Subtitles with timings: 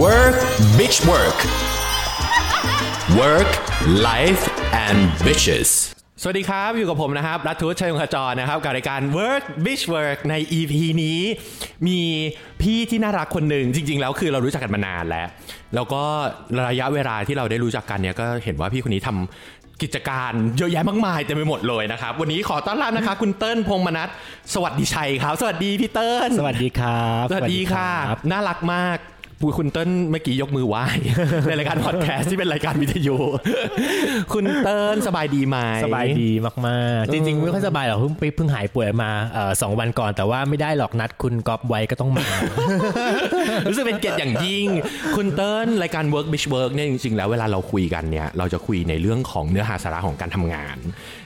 [0.00, 0.36] Work
[0.78, 1.38] Bitch Work
[3.20, 3.50] Work
[4.08, 4.42] Life
[4.86, 5.70] and Bitches
[6.22, 11.20] สวัสดีครับ อยู่กับผมนะครับ รัฐทุชัยงคจรนะครับ กับรายการ Work Bitch Work ใน EP นี้
[11.86, 11.98] มี
[12.62, 15.28] พี่ที่น่ารักคนหนึ่งจริง ๆ แล้วคือเรารู้จักกันมานานแล้ว
[15.74, 16.02] แล้วก็
[16.68, 24.08] ระยะเวลาที่เราได้รู้จักกันเนี่ยก็เห็นว่าพี่คนนี้ทำกิจการเยอะแยะมากมายเต็มไปหมดเลยนะครับ วันนี้ขอต้อนรับนะคะคุณเติ้ลพงษ์มนัท
[24.54, 28.98] สวัสดีชัยครับ สวัสดีพี่เติ้ลสวัสดีครับ สวัสดีค่ะรับน่ารักมาก
[29.58, 30.84] คุณเติ้ลเมื่อกี้ยกมือไหว้
[31.48, 33.16] ในรายการพอดแคสต์ที่เป็นรายการวิทยุ
[34.32, 36.30] คุณเติ้ลสบายดีไหมสบายดี
[36.66, 42.26] มากๆ จริงๆไม่ค่อยสบายหรอกเพิ่งไปเพิ่งหายป่วยมาเอ่อสองวันก่อน แต่ว่าไม่ได้หรอกนัดคุณก๊อฟไว้ก็ต้องมา
[43.68, 44.66] รู้สึกเป็นเกียรติอย่างยิ่ง
[45.16, 50.76] คุณเติ้ลรายการ Work Bitch Work เนี่ยจริงๆแล้วเวลาเราคุยกันเนี่ยเราจะคุยในเรื่องของเนื้อหาสาระของการทำงาน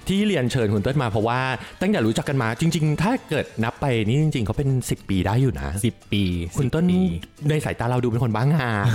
[0.08, 1.40] ที่เรียนเชิญคุณเติ้ลมาเพราะว่า
[1.80, 6.22] ตั้งแต่รู้จักกันมาจริง ๆ ถ้าเกิดนับไปนี่จริง ๆเขาเป็น 10 ปีได้อยู่นะ 10 ปี
[6.56, 7.00] คุณต้น10ปี
[7.50, 8.86] ในสายตาเราดูเป็นคนบ้างาน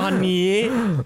[0.00, 0.50] ตอนนี้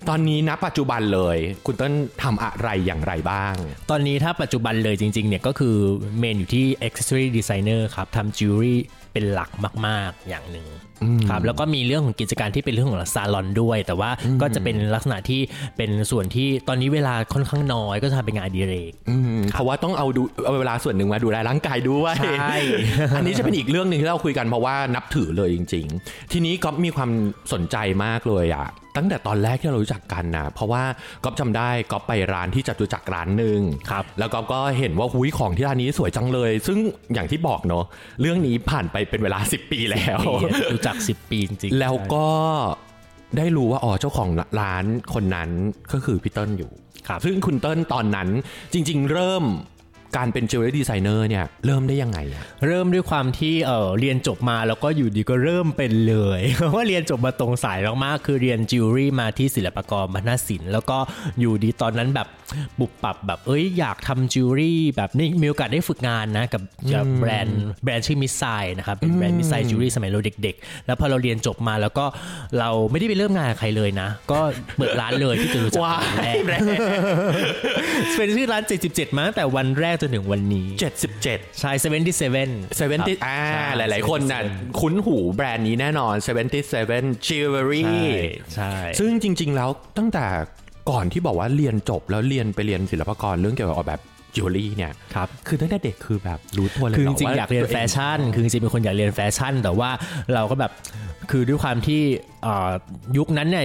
[0.09, 3.55] ตอนนี้ณปัจจุบันเลย คุณต้นทำอะไรอย่างไรบ้าง
[3.91, 5.77] ตอนนี้ถ้าปัจจุบันเลยจริง ๆ เนี่ยก็คือ
[6.19, 8.77] เมนอยู่ที่ accessory designer ครับทำ jewelry
[9.13, 9.51] เป็นหลัก
[9.87, 10.67] มาก ๆ อย่างหนึ่ง
[11.31, 15.41] ครับแล้วก็มีเรื่องของกิจการที่เป็นเรื่องของซาลอนด้วย แต่ว่าก็จะเป็นลักษณะที่
[15.77, 22.57] เป็นส่วนที่ตอนนี้เวลาค่อนข้างน้อยก็จะทำเป็นงานอดิเรกอืมเพราะว่าต้องเอาดูเอาเวลาส่วนหนึ่งมาดูแลร่างกายด้วยใช่
[23.17, 27.11] อันนี้จะเป็นอีกเรื่องหนึ่งที่เราคุยกันเพราะว่านับถือเลยจริง ๆ ทีนี้ก๊อฟมีความ
[27.53, 30.83] สนใจมากเลยอะตั้งแต่ตอนแรกที่เรารู้จักกันนะเพราะว่า
[31.25, 33.61] ก๊อฟจำได้ก๊อฟไปร้านที่จตุจักรร้านหนึ่ง
[33.91, 36.79] ครับแล้วก๊อฟก็เห็นว่าหุยของที่ร้านนี้สวยจังเลย ซึ่ง
[37.15, 37.85] อย่างที่บอกเนาะ
[38.21, 40.19] เรื่องนี้ผ่านไปเป็นเวลา 10 ปีแล้ว
[40.87, 42.29] รู้จัก10 ปีจริงๆแล้วก็
[43.37, 44.29] ได้รู้ว่าอ๋อเจ้าของ
[44.61, 44.85] ร้าน
[45.15, 45.51] คนนั้น
[45.93, 46.71] ก็คือพี่เติ้ลอยู่
[47.09, 48.29] ครับซึ่งคุณเติ้ลตอนนั้น
[48.73, 49.45] จริง ๆ เริ่ม
[50.17, 60.99] การเป็น jewelry designer เนี่ยเริ่มได้ยังไงอะเริ่มด้วยความที่เออเรียนจบมาแล้วก็อยู่ดีก็เริ่มเป็นเลย เพราะว่าเรียนจบมาตรงสายมากๆคือเรียนจิวเวลรี่มาที่ศิลปากรมัณฑนศิลป์แล้วก็
[61.41, 62.29] อยู่ดีตอนนั้นแบบ
[62.81, 66.63] ปุบปับแบบเอ้ยอยากทำจิวเวลรี่แบบนี่มีโอกาสได้ฝึกงานนะกับ
[66.95, 68.43] กับแบรนด์แบรนด์ชื่อมิสไซ
[68.79, 72.05] นะครับเป็นแบรนด์มิสไซจิวเวลรี่สมัยเราเด็ก ๆ แล้วพอเราเรียนจบมาแล้วก็
[72.59, 74.41] เราไม่ได้ไปเริ่มงานกับใครเลยนะ ก็
[74.77, 76.61] เปิดร้านเลยที่จะรู้จักว้าวันแรยกแรง
[78.17, 86.15] เป็นชื่อร้าน77มาตั้งแต่วันแรกจนถึงวันนี้เจ็ดสิบเจ็ดใช่77 seventy อ่าใช่หลาย ๆ คนน่ะ77คุ้นหูแบรนด์นี้แน่นอน
[86.67, 88.13] 77 Jewelry ใช่
[88.55, 90.27] ใช่ ซึ่งจริง ๆ แล้วตั้งแต่
[90.91, 94.01] ก่อนที่บอกว่าเรียนจบแล้วเรียนไปเรียนศิลปากรเรื่องเกี่ยวกับออกแบบ
[94.35, 99.91] จิวเวลรี่เนี่ยครับคือตั้งแต่เด็กคือแบบรู้ตัวเลยคือเหจริงว่ๆอยากเรียนตัวงแฟชั่น คือจริงๆเป็นคนอยากเรียนแฟชั่น แต่ว่า
[100.35, 100.73] เราก็แบบ
[101.31, 102.03] คือด้วยความที่
[102.36, 102.36] เอ่อ
[103.17, 103.65] ยุคนั้นเนี่ย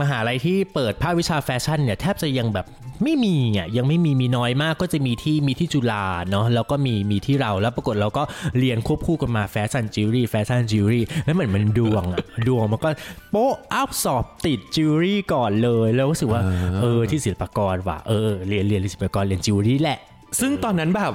[0.00, 2.66] มหาลัยที่เปิดภาควิชาแฟชั่นเนี่ยแทบจะยังแบบ
[3.04, 8.22] ไม่มีอะยังไม่มีมีน้อยมากก็จะมีที่มีที่จุฬาเนาะแล้วก็มีมีที่เราแล้วปรากฏเราก็
[8.58, 12.90] เรียนควบคู่กันมาแฟชั่นจิวเวลรี่แฟชั่นจิวเวลรี่แล้วเหมือนมันดวงอะดวงมันก็
[13.30, 16.42] pop up สอบติดจิวเวลรี่ก่อนเลย แล้วรู้สึกว่า
[16.80, 19.98] เออที่ศิลปากรว่ะเออเรียนเรียนศิลปากรเรียนจิวเวลรี่แหละ
[20.40, 21.12] ซึ่งตอนนั้นแบบ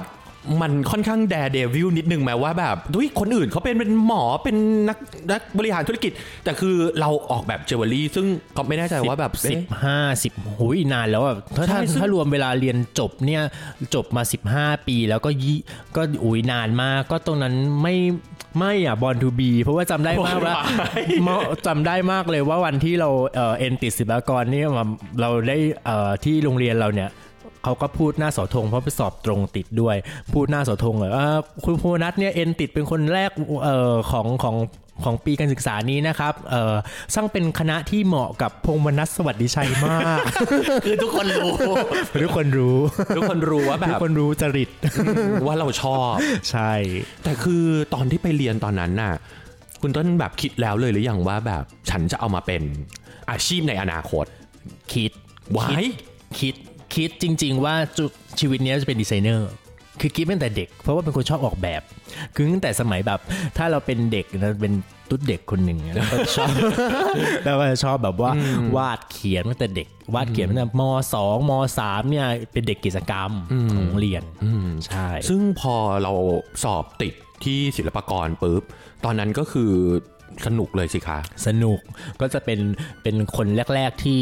[0.60, 4.56] มันค่อนข้างแดเดวิลนิดนึงแม้ว่าแบบดุยคนอื่นเขาเป็นเป็นหมอเป็น
[4.88, 4.98] นัก
[5.32, 6.12] นักบริหารธุรกิจ
[6.44, 8.26] แต่คือเราออกแบบเจวเวลรี่ ซึ่ง
[8.56, 13.42] ก็ไม่แน่ใจว่าแบบสิบเอ๊ะห้าสิบหุยนานแล้วอะถ้าใช่ถ้าซึ่งถ้ารวมเวลาเรียนจบเนี่ย
[13.94, 14.22] จบมา
[14.54, 15.58] 15ปีแล้วก็ยี่
[15.96, 17.96] ก็อุ้ยนานมากก็ตรงนั้นไม่
[18.58, 20.56] ไม่อะบอลทูบีเพราะว่าจำได้มากว่า
[21.24, 24.84] เมื่อจำได้มากเลยว่าวันที่เราเอ่อเอ็นติดศิลปากรนี่มา
[25.20, 27.10] เราได้เอ่อที่โรงเรียนเราเนี่ย
[27.66, 29.96] เขาก็พูดหน้าเสาธงเพราะไปสอบตรงติดด้วย
[30.32, 33.30] พูดหน้าเสาธงเลยเอ่อคุณภูนัทเนี่ยเอ็นติดเป็นคนแรก
[33.64, 34.56] เอ่อของของ
[35.04, 36.74] ของปีการศึกษานี้นะครับ เอ่อ
[37.14, 40.20] ช่างเป็นคณะที่เหมาะกับพงษ์มนัสสวัสดิชัยมาก
[40.84, 41.52] คือทุกคนรู้
[42.22, 42.78] ทุกคนรู้
[43.16, 44.70] ทุกคนรู้ว่าแบทุกบคนรู้จริต
[45.46, 46.14] ว่าเราชอบ
[46.50, 46.72] ใช่
[47.24, 49.14] แต่คือตอนที่ไปเรียนตอนนั้นน่ะ
[49.80, 52.62] คุณต้นแบบคิดแล้วเลยหรือยังว่าแบบฉันจะเอามาเป็น
[53.30, 54.26] อาชีพในอนาคต
[54.92, 55.12] คิด
[55.52, 55.68] ไว้
[56.40, 56.54] คิด
[56.96, 58.04] คิดจริง ๆ ว่าจุ
[58.40, 59.50] ชีวิตเนี้ยจะเป็นดีไซเนอร์
[60.00, 61.82] คือคิดตั้งแต่เด็กเพราะว่าเป็นคนชอบออกแบบ
[62.34, 63.20] คือตั้งแต่สมัยแบบ
[63.56, 64.74] ถ้าเราเป็นเด็กนะเป็น
[65.10, 66.52] ตุ๊ดเด็กคนหนึ่งแล้วก็ชอบ
[67.44, 68.30] แล้วก็จะชอบแบบว่า
[68.76, 70.82] วาดเขียนตั้งแต่เด็ก วาดเขียนตั้งแต่ม
[71.14, 73.30] สองมสามเนี่ยเป็นเด็กกิจกรรม
[73.72, 74.22] ของโรงเรียน
[74.86, 76.12] ใช่ซึ่งพอเรา
[76.64, 77.14] สอบติด
[77.44, 78.62] ที่ศิลปากรปุ๊บ
[79.04, 79.72] ตอนนั้นก็คือ
[80.46, 81.78] สนุกเลยสิคะ สนุก
[82.20, 82.60] ก็จะเป็น
[83.02, 84.20] เป็นคนแรก ๆที่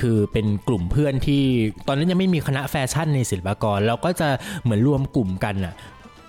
[0.00, 1.42] คือเป็นกลุ่มเพื่อนที่
[1.86, 4.28] ตอนนั้นยังไม่มีคณะแฟชั่นในศิลปากรเราก็จะ
[4.62, 5.74] เหมือนรวมกลุ่มกันอะ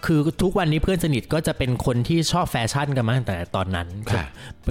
[0.06, 4.26] คือทุกวันนี้เพื่อนสนิทก็จะเป็นคนที่ชอบแฟชั่นกันมาตั้งแต่ตอนนั้นค่ะ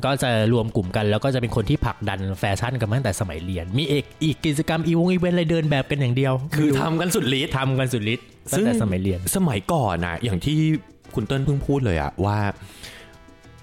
[0.04, 10.58] ก็จะรวมกลุ่มกันแล้วก็จะเป็นคนที่ผลักดันแฟชั่นกันมาตั้งแต่สมัยเรียน มีเอกอีกกิจกรรมอีวงอีเวนต์อะไรเดินแบบกันอย่างเดียว คือทำกันสุดฤทธิ์ทำกันสุดฤทธิ์ตั้งแต่สมัยเรียน สมัยก่อนนะอย่างที่
[11.14, 12.38] คุณเติ้ลเพิ่งพูดเลยอะว่า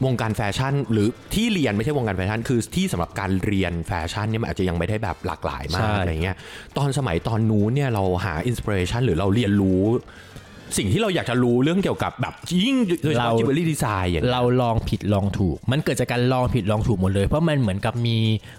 [0.06, 6.36] วงการแฟชั่น หรือที่เรียนไม่ใช่วงการแฟชั่น คือที่สำหรับการเรียนแฟชั่นเนี่ยมันอาจจะยังไม่ได้แบบหลากหลายมากใช่อะไรเงี้ย
[6.78, 9.84] ตอนสมัยตอนนู้นเนี่ยเราหา inspiration หรือเราเรียนรู้
[10.78, 12.34] สิ่งที่เราอยากจะรู้เรื่องเกี่ยวกับแบบ
[12.64, 18.18] ยิ่งโดยเฉพาะ jewelry design อย่างเงี้ยเราลองผิดลองถูก มันเกิดจากการลองผิดลองถูกหมดเลย เพราะมันเหมือนกับมี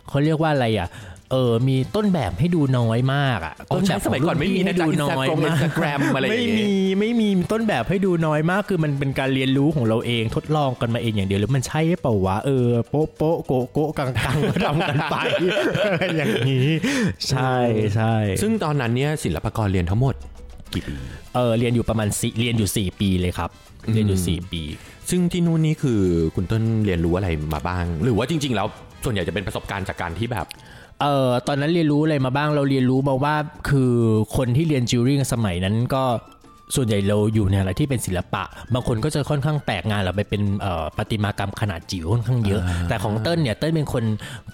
[0.08, 0.88] เขาเรียกว่าอะไรอะ
[1.32, 15.16] เออมีต้นแบบให้ดูน้อยมากอะอ๋อต้นใช่แบบสมัยก่อนไม่มีให้นะจ๊ะดูน้อย Instagram มาก Instagram อะไรอย่างไม่งี้มีไม่มีต้นแบบให้ดูน้อยมากคือมันเป็นการเรียนรู้ของเราเองทดลองกันมาเองอย่างเดียวแล้วมันใช่เปล่าวะเออโป๊ะโป๊ะโกะโกะกังกังก็ทำกันไป
[16.16, 16.68] อย่างนี้
[17.28, 17.54] ใช่
[17.94, 20.14] ใช่ซึ่งตอนนั้นเนี่ยศิลปากรเรียนทั้งหมด
[20.72, 20.94] กี่ปี
[21.34, 23.50] เออเรียนอยู่ประมาณสี่เรียนอยู่สี่ปีเลยครับ
[23.94, 24.62] เรียนอยู่สี่ปี
[25.10, 26.00] ซึ่งที่นู่นนี่คือ
[26.34, 28.66] คุณเติ้ลเรียนรู้อะไรมาบ้าง หรือว่าจริง ๆ แล้ว
[29.04, 30.46] ส่วนใหญ่จะเป็นประสบการณ์จากการที่แบบ
[31.02, 33.34] เอ่อตอนนั้นเรียนรู้อะไรมาบ้างเราเรียนรู้มาว่า
[33.68, 33.92] คือ
[34.36, 36.04] คนที่เรียนจิวเวลรี่สมัยนั้นก็
[36.74, 38.42] ส่วนใหญ่เราอยู่ในอะไรที่เป็นศิลปะ
[38.74, 44.04] บางคนก็จะค่อนข้างแตกงานเราไปเป็นเอ่อประติมากรรมขนาดจิ๋วค่อนข้างเยอะ แต่ของเติ้ลเนี่ยเติ้ลเป็นคน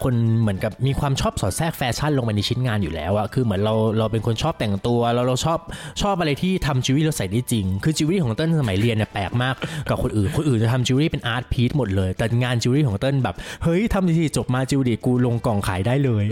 [0.02, 5.58] คนเหมือนกับมีความชอบสอดแทรกแฟชั่นลงไปในชิ้นงานอยู่แล้วอะคือเหมือนเราเราเป็นคนชอบแต่งตัวเราเราชอบ
[6.02, 9.54] ชอบอะไรที่ทำจิวเวลรี่เราใส่ได้จริง คือจิวเวลรี่ของเติ้ลสมัยเรียนเนี่ยแปลกมาก
[9.88, 16.24] กับคนอื่นคนอื่นจะทำจิวเวลรี่เป็น art piece หมดเลย แต่งานจิวเวลรี่ของเติ้ลแบบเฮ้ยทำดีๆจบมาจิวเวลรี่กูลงกล่องขายได้เลย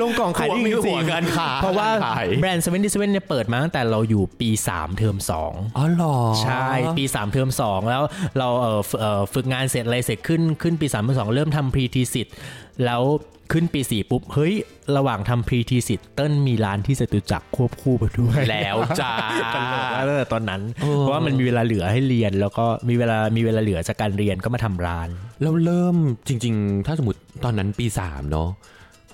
[0.00, 5.16] ลงกล่องขายได้จหัวมีริหังวการขายเพราะว่าขายแบรนด์77เนี่ยเปิดมาตั้งแต่เราอยู่ปี 3 เทอม
[5.46, 6.66] 2อ๋อเหรอใช่
[6.98, 8.02] ปี 3 เทอม2 แล้ว
[8.38, 12.34] เราเอ่อฝึกเอ่อฝึกงานเสร็จอะไรเสร็จขึ้นขึ้นปี3เทอม2เริ่มทำ pre-thesis
[12.84, 13.02] แล้ว
[13.52, 14.54] ขึ้นปี4ปุ๊บ เฮ้ย
[14.96, 19.12] ระหว่างทำพรีทีสิทธ์เติ้ลมีร้านที่จตุจักรควบคู่ไปด้วยแล้วจ้า
[19.54, 20.62] ตลกมากตั้งแต่ตอนนั้น
[20.98, 25.08] เพราะว่ามันมีเวลาเหลือให้เรียน แล้วก็มีเวลามีเวลาเหลือจากการเรียนก็มาทำร้าน
[25.42, 25.96] แล้วเริ่ม
[26.28, 28.48] จริง ๆ ถ้าสมมติตอนนั้นปี3เนาะ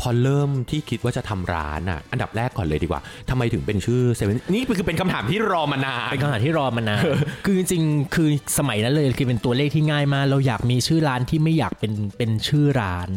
[0.00, 3.00] พอเริ่มที่คิดว่าจะทำร้านอะ อันดับแรกก่อนเลยดีกว่า
[3.30, 7.02] ทำไมถึงเป็นชื่อเซเว่นนี่คือเป็นคำถามที่รอมานานเป็นคำถามที่รอมานาน
[7.44, 8.28] คือจริงๆคือ
[8.58, 13.10] สมัยนั้นเลยคือเป็นตัวเลขที่ง่ายมากเราอยากมีชื่อร้านที่ไม่อยากเป็นเป็นชื่อร้าน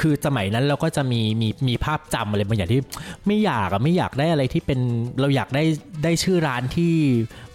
[0.00, 2.80] คือสมัยนั้นเราก็จะมีมีมีภาพจำอะไรบางอย่างที่
[3.26, 4.80] ไม่อยากอะไม่อยากได้อะไรที่เป็น
[5.20, 5.64] เราอยากได้
[6.04, 6.94] ได้ชื่อร้านที่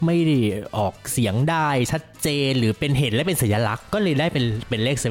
[0.05, 0.37] ไม่ได้
[0.77, 5.03] ออกเสียงได้ชัดเจนหรือเป็นเห็นและเป็นสัญลักษณ์ก็เลยได้เป็นเป็นเลข 77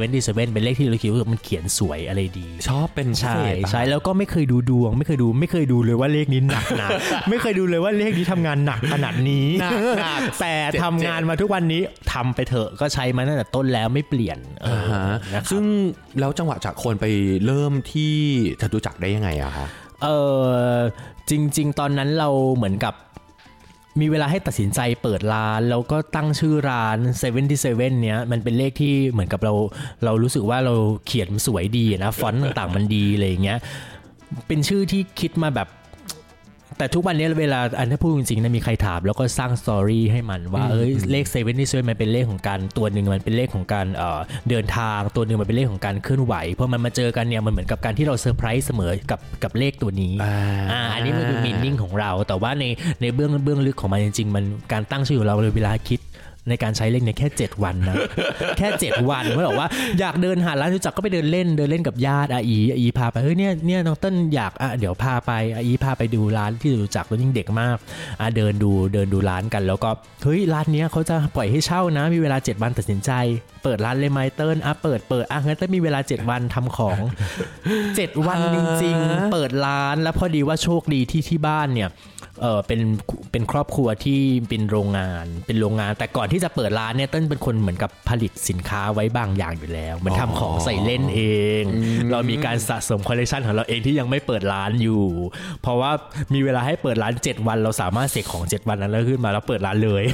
[0.52, 6.88] เป็นเลขที่เราคิดว่ามันเขียนสวยอะไรดี ชอบเป็นพิใช่เศษปะใช่แล้วก็ไม่เคยดูดวง ไม่เคยดูไม่เคยดูเลยว่าเลขนี้หนักหนา
[7.30, 11.80] ไม่เคยดูเลยว่าเลขนี้ทำงานหนักขนาดนี้หนักหนักแต่เจ็บทำงานมาทุกวันนี้
[12.12, 15.64] ทำไปเถอะก็ใช้มาตั้งแต่ต้นแล้วไม่เปลี่ยนเออฮะนะครับซึ่ง
[16.20, 17.06] แล้วจังหวะจากคนไป
[17.46, 18.14] เริ่มที่
[18.60, 19.66] จตุจักรได้ยังไงอะคะ
[20.02, 20.08] เอ
[20.76, 20.78] อ
[21.30, 22.94] จริง ๆ ตอนนั้นเราเหมือนกับ
[24.00, 26.98] มีเวลาให้ตัดสินใจเปิดร้าน แล้วก็ตั้งชื่อร้าน
[27.44, 29.52] 77เนี้ยมันเป็นเลขที่เหมือนกับเรา
[30.04, 30.74] เรารู้สึกว่าเรา
[31.06, 33.58] เขียนสวยดีนะ ฟอนต์ต่างๆมันดีอะไรอย่างเงี้ย
[34.46, 35.68] เป็นชื่อที่คิดมาแบบ
[36.78, 44.20] แต่ทุกวันนี้เวลาอันถ้าพูดจริงๆนะมีใครถามแล้วก็สร้าง story ให้มันว่าเอ้ยเลขเซเว่นที่ซวยมันเป็นเลขของการตัวหนึ่งมันเป็นเลขของการเอ่อ
[44.50, 50.36] เดินทางตัวหนึ่งมันเป็นเลขของการเคลื่อนไหวพอมันมาเจอกันเนี่ยมันเหมือนกับการที่เราเซอร์ไพรส์เสมอกับกับเลขตัวนี้อ่า
[50.72, 52.64] อ่าอันนี้มันคือมีนิ่งของเรา แต่ว่าใน
[53.00, 56.00] ในเบื้องเบื้องลึกของมันจริงๆมันการตั้งชื่อของเราเลยเวลาคิด
[56.48, 57.96] ในการใช้เลขเนี่ยแค่ 7 วันนะ
[58.58, 59.68] แค่ 7 วันไม่บอกว่า
[60.00, 67.76] อยากเดินหาร้านรู้จักก็ไปเดินเล่นเดินเล่นกับญาติอาอีอาอีพาไปเฮ้ยเนี่ยเนี่ยน้องเต้นอยากอะเดี๋ยวพาไปอาอีพาไปดูร้านที่รู้จักตอนยิ่งเด็กมาก
[68.20, 69.90] อะเดินดูเดินดูร้านกัน แล้วก็
[70.22, 73.10] เฮ้ยร้านเนี้ยเขาจะปล่อยให้เช่านะ มีเวลา 7 วันตัดสินใจ
[73.64, 76.98] เปิดร้านเลยไหมเติ้ลอะเปิดเปิดอะงั้นเติ้ลมีเวลา 7 วันทำของ
[77.66, 81.90] 7 วันจริง ๆ เปิดร้านแล้วพอดีว่าโชคดีที่ที่บ้านเนี่ย
[82.42, 82.80] เออเป็น
[83.32, 91.20] เป็นครอบครัวที่เป็นโรงงานเป็นโรงงานแต่ก่อนที่จะเปิดร้านเนี่ยเติ้ลเป็นคนเหมือนกับผลิตสินค้าไว้บางอย่างอยู่แล้วเหมือนทำของใส่เล่นเอ
[91.60, 91.62] ง
[92.10, 95.04] เรามีการสะสมคอลเลคชันของเราเองที่ยังไม่เปิดร้านอยู่
[95.62, 95.90] เพราะว่า
[96.34, 100.04] มีเวลาให้เปิดร้าน 7 วัน เราสามารถเสกของ 7 วันนั้นแล้วขึ้นมาแล้วเปิดร้านเลย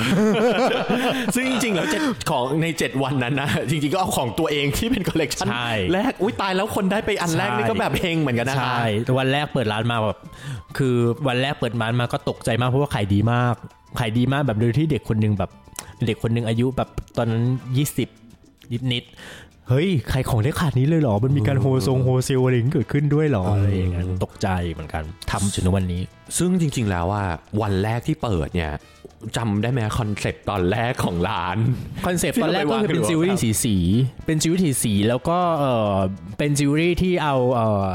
[1.34, 8.84] ซึ่งจริงๆแล้วเจ็ดของใน 7 วันนั้นนะจริงๆก็เอาของตัวเองที่เป็นคอลเลกชันใช่แรกอุ้ยตายแล้วคนได้ไปอันแรกนี่ก็แบบเฮงเหมือนกันนะคะใช่
[9.18, 10.18] วันแรกเปิดร้านมาแบบ
[10.78, 10.96] คือ
[11.28, 13.56] วันแรกเปิดร้านมาก็ตกใจมากเพราะว่าขายดีมาก
[13.98, 15.50] ขายดีมากแบบโดยที่เด็กคนหนึงแบบ
[16.06, 17.44] เด็กคนหนึงอายุแบบตอนนั้น
[18.08, 26.02] 20นิดนิดๆเฮ้ยขายของได้ขนาดนี้เลยเหรอ มันมีการโฮซงโฮเซลอะไรอย่างนี้เกิดขึ้นด้วยเหรออะไรอย่างเงี้ยตกใจเหมือนกันทำจนถึงวันนี้
[26.38, 27.24] ซึ่งจริง ๆ แล้วว่า
[27.62, 28.72] วันแรกที่เปิดเนี่ย
[29.36, 31.58] จำได้ไหมคอนเซปต์ตอนแรกของร้าน
[32.06, 35.94] คอนเซปต์ตอนแรกก็คือเป็นจิวเวลรี่สีสีๆเป็นจิวเวลรี่สีๆแล้วก็เออ
[36.38, 37.88] เป็นจิวเวลรี่ที่เอาเออ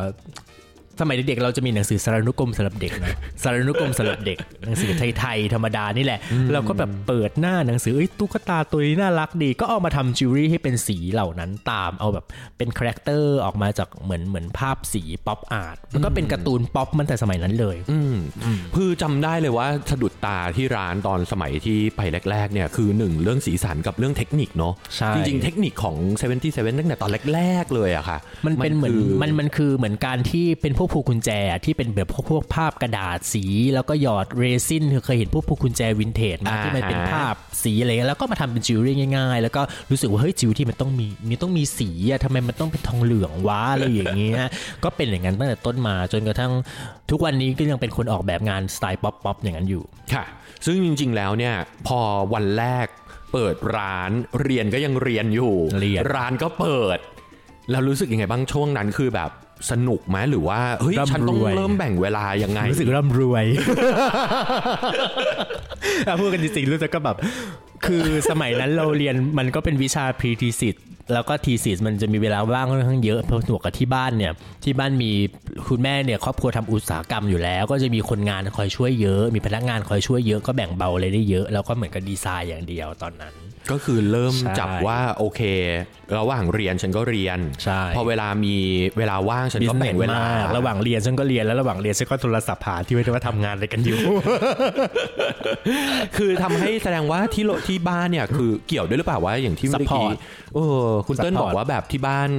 [1.01, 6.20] สมัยเด็กๆเราจะมีหนังสือสารานุกรมสำหรับเด็กนะสารานุกรมสำหรับเด็ก หนังสือไทยๆธรรมดานี่แหละ
[6.54, 12.25] เราก็แบบเปิดหน้าหนังสือเอ้ยตุ๊กตาตัวนี้น่ารักดีก็เอามาทำจิวเวลรี่ให้เป็นสีเหล่านั้นตามเอาแบบ
[12.58, 18.16] เป็นคาแรคเตอร์ออกมาจากเหมือนเหมือนภาพสี pop art มันก็เป็นการ์ตูนป๊อปมันแต่สมัยนั้นเลย อืม
[18.75, 22.01] คือจำได้เลยว่าสะดุดตาที่ร้านตอนสมัยที่ไป
[22.32, 25.96] แรกๆเนี่ยคือหนึ่งเรื่องสีสันกับเรื่องเทคนิคเนาะใช่จริงๆเทคนิคของ
[26.34, 31.29] 77ตั้งแต่ตอนแรกๆเลยอะค่ะ มันเป็นเหมือนคือมันมันคือเหมือนการที่เป็นพวกพวงกุญแจ
[31.65, 44.44] ที่เป็นแบบพวกพวกภาพกระดาษสี แล้วก็หยอดเรซินคือเคยเห็นพวกพวงกุญแจวินเทจมาอ่าที่มันเป็นฮะภาพสีอะไรเงี้ยแล้วก็มาทำเป็นจิวเวลรี่ง่ายๆ แล้วก็รู้สึกว่าเฮ้ยจิวเวลรี่มันต้องมีมันต้องมีสีอะทำไมมันต้องเป็นทองเหลืองวะอะไรอย่างเงี้ย
[44.84, 46.51] ก็เป็นอย่างนั้นตั้งแต่ต้นมาจนกระทั่ง
[47.10, 50.25] ทุกวันนี้ก็ยังเป็นคนออกแบบงานสไตล์ pop pop อย่างนั้นอยู่ค่ะ
[50.65, 51.53] ซึ่งจริง ๆ แล้วเนี่ย
[51.88, 52.00] พอ
[52.34, 52.88] วันแรก
[53.34, 57.00] เปิดร้านเรียนก็ยังเรียนอยู่เรียนร้านก็เปิด
[57.72, 59.32] แล้วรู้สึกยังไงบ้างช่วงนั้นคือแบบ
[59.71, 63.45] สนุกไหมหรือว่าเฮ้ยฉันต้องเริ่มแบ่งเวลายังไงรู้สึกร่ำรวย
[66.07, 67.17] ถ้าพูดกันจริงๆรู้สึกก็แบบ
[67.85, 70.75] คือสมัยนั้นเราเรียนมันก็เป็นวิชาพรีทีสิท
[71.13, 74.33] แล้วก็ทีสิสมันจะมีเวลาว่างค่อนข้างเยอะเพราะหนวกกับที่บ้านเนี่ย
[74.63, 75.11] ที่บ้านมี
[75.67, 83.33] คุณแม่เนี่ยครอบครัวทำอุตสาหกรรมอยู่แล้ว ก็จะมีคนงานคอยช่วยเยอะ มีพนักงานคอยช่วยเยอะก็แบ่งเบาเลยได้เยอะ แล้วก็เหมือนกับดีไซน์อย่างเดียวตอนนั้น
[83.71, 85.41] ก็คือเริ่มใช่จับว่าโอเค
[86.17, 88.55] ระหว่างเรียนฉันก็เรียนใช่พอเวลามี
[88.97, 94.00] เวลาว่างฉันบิก็สเนแบ่สงเวลามากระหว่างเรียนฉันก็เรียนแล้วระหว่างเรียนฉันก็โทรศัพท์หาที่ไว้ว่าทำงานอะไรกันอยู่
[96.17, 100.15] คือทำให้แสดงว่าที่โลที่บ้านเนี่ยคือเกี่ยวด้วยหรือเปล่าว่าอย่างที่เมื่อกี้ Support
[100.55, 102.29] เออคุณเติ้ล Support บอกว่าแบบที่บ้าน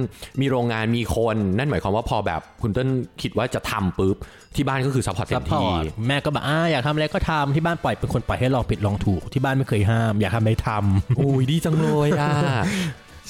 [0.41, 2.89] มีโรงงานมีคน นั่นหมายความว่าพอแบบคุณเติ้ล
[3.21, 4.17] คิดว่าจะทำปุ๊บ
[4.55, 12.31] ที่บ้านก็คือ support เต็มที่ support แม่ก็บอกอ่าอยากทำอะไรก็ทำที่บ้านปล่อยเป็นคนปล่อยให้ลองผิดลองถูกที่บ้านไม่เคยห้าม อยากทำอะไรทำโอ้ยดีจังเลยอะ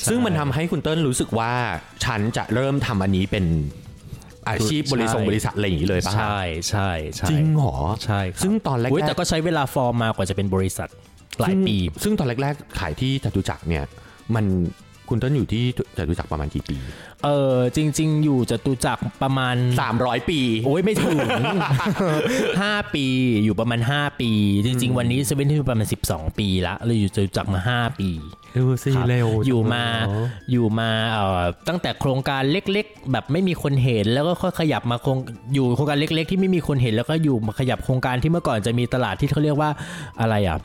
[0.10, 1.54] ซึ่งมันทำให้คุณเติ้ลรู้สึกว่า
[2.06, 3.46] ฉันจะเริ่มทำอันนี้เป็น
[4.50, 10.90] อาชีพบริษัทใช่บริษัทอะไรอย่างนี้เลยป่ะใช่ใช่ใช่จริงเหรอใช่ครับซึ่งตอนแรกอุ๊ยแต่ๆก็ใช้เวลาฟอร์มมากว่าจะเป็นบริษัท
[11.40, 13.84] หลายปี ซึ่งซึ่งตอนแรกๆขายที่จตุจักรเนี่ย
[14.36, 14.46] มัน
[15.10, 15.64] คุณเต้นอยู่ที่
[15.98, 16.78] จตุจักรประมาณกี่ปี
[17.26, 19.56] เออจริง ๆ อยู่จตุจักรประมาณ
[19.92, 21.18] 300 ปี โอ้ยไม่ถึง
[22.46, 23.06] 5 ปี
[23.44, 24.32] อยู่ประมาณ 5 ปี
[24.66, 28.10] จริง ๆ วันนี้เซเว่นที่ประมาณ 12 ปีละเราอยู่จตุจักรมา 5 ปี
[28.56, 29.84] ดูสิครับเร็วอยู่มา
[30.52, 35.18] อยู่มาเอ่อตั้งแต่โครงการเล็ก ๆ แบบไม่มีคนเห็นแล้วก็ค่อยขยับมาโครง
[35.54, 39.70] อยู่โครงการเล็ก ๆ ที่ไม่มีคนเห็นแล้วก็อยู่มาขยับโครงการที่เมื่อก่อนจะมีตลาดที่เขาเรียกว่า
[40.22, 40.60] อะไรอะ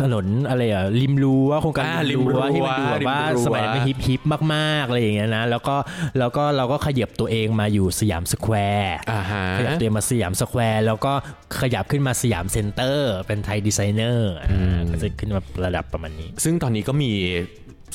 [0.00, 4.20] ถนนอะไรอะริมรั้วโครงการอ่าริมรั้วริมรั้วที่มันดูแบบว่าริมรั้วสมัยนั้นมัน hip hip
[4.54, 5.76] มากๆอะไรอย่างเงี้ยนะแล้วก็
[6.18, 11.12] แล้วก็เราก็ขยับตัวเองมาอยู่สยามสแควร์อ่าฮะขยับตัวเองมาสยามสแควร์แล้วก็
[11.60, 17.10] ขยับขึ้นมาสยามเซ็นเตอร์ เป็นไทยดีไซเนอร์อ่าก็จะขึ้นมาระดับประมาณนี้ ซึ่งตอนนี้ก็มี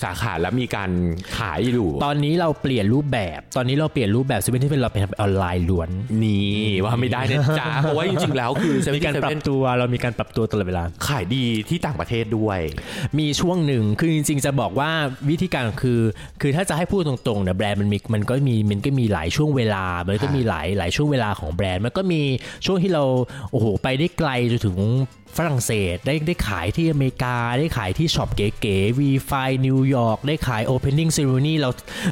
[0.04, 0.90] สาขาและมีการ
[1.38, 5.90] ขายอยู่ ตอนนี้เราเปลี่ยนรูปแบบ ตอนนี้เราเปลี่ยนรูปแบบเซเว่นที่เป็นเราเป็นออนไลน์ล้วน
[6.24, 12.60] นี่ว่าไม่ได้นะจ๊ะ เพราะว่าจริงๆแล้วคือเซเว่นมีการปรับตัวเรามีการปรับตัวตลอดเวลา ขายดีที่ต่างประเทศด้วย
[13.20, 14.90] มีช่วงหนึ่งคือจริงๆจะบอกว่า
[15.30, 16.02] วิธีการคือ
[16.42, 22.22] คือถ้าจะให้พูดตรงๆเนี่ยแบรนด์มันมีมันก็มีมันก็มีหลายช่วงเวลา มันก็มีหลายหลายช่วงเวลาของแบรนด์ มันก็มี
[22.66, 23.04] ช่วงที่เรา
[23.52, 24.78] โอ้โหไปได้ไกลจนถึง
[25.38, 29.34] ฝรั่งเศสได้ได้ขายที่อเมริกา ได้ขายที่ช็อปเก๋ๆ V5
[29.66, 31.70] นิวยอร์กได้ขาย Opening Ceremony เรา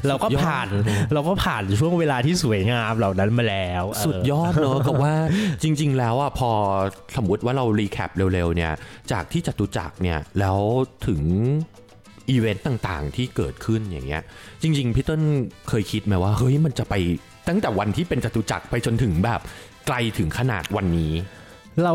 [0.08, 0.68] เราก็สุดยอดผ่าน
[1.14, 5.16] เราก็ผ่านช่วงเวลาที่สวยงามเหล่านั้นมาแล้ว สุดยอดเนอะกับว่า
[5.64, 6.52] จริง ๆ แล้วอะพอ
[7.18, 8.72] สมมติว่าเรา recap เร็วๆเนี่ย
[9.12, 10.60] จากที่จตุจักรเนี่ยแล้ว
[11.08, 11.22] ถึง
[12.30, 14.24] อีเวนต์ต่างๆ ที่เกิดขึ้นอย่างเงี้ย
[14.62, 15.22] จริง ๆพี่เติ้ล
[15.70, 16.96] เคยคิดไหมว่าเฮ้ยมันจะไป
[17.48, 19.42] ตั้งแต่วันที่เป็นจตุจักรไปจนถึงแบบ
[19.88, 21.14] ไกลถึงขนาดวันนี้
[21.84, 21.94] เรา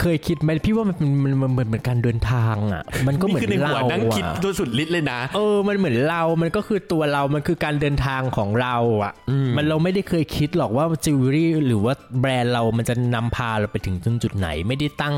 [0.00, 9.12] เคยคิดไหมพี่ว่ามันเป็นมันมันเหมือนเหมือนการเดินทางอะ มันก็เหมือนคือในหัวเรานั่งคิดอะโดยสุดฤทธิ์เลยนะ เออ มันเหมือนเรา มันก็คือตัวเรา มันคือการเดินทางของเราอะ
[9.56, 15.14] มันเราไม่ได้เคยคิดหรอกว่าจิวเวลรี่หรือว่าแบรนด์เรามันจะนำพาเราไปถึงจุดไหน ไม่ได้ตั้ง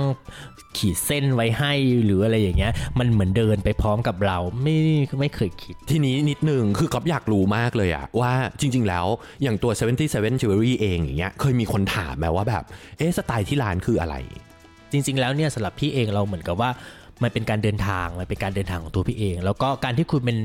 [0.77, 1.73] ขีดเส้นไว้ให้
[2.05, 4.77] หรืออะไรอย่างเงี้ย มันเหมือนเดินไปพร้อมกับเรา ไม่
[5.21, 9.07] ไม่เคยคิด ทีนี้นิดนึงคือก๊อฟอยากรู้มากเลยอะว่าจริง ๆ แล้ว
[9.43, 9.73] อย่างตัว
[10.07, 12.65] 77 Jewelry เองอย่างเงี้ยเคยมีคนถามไหมว่าแบบ
[12.99, 14.17] เอ๊ะสไตล์ที่ร้านคืออะไร
[14.95, 16.71] จริง ๆ แล้วเนี่ยสำหรับพี่เองเราเหมือนกับว่า
[17.23, 20.39] มันเป็นการเดินทาง มันเป็นการเดินทางของตัวพี่เอง แล้วก็การที่คุณเป็น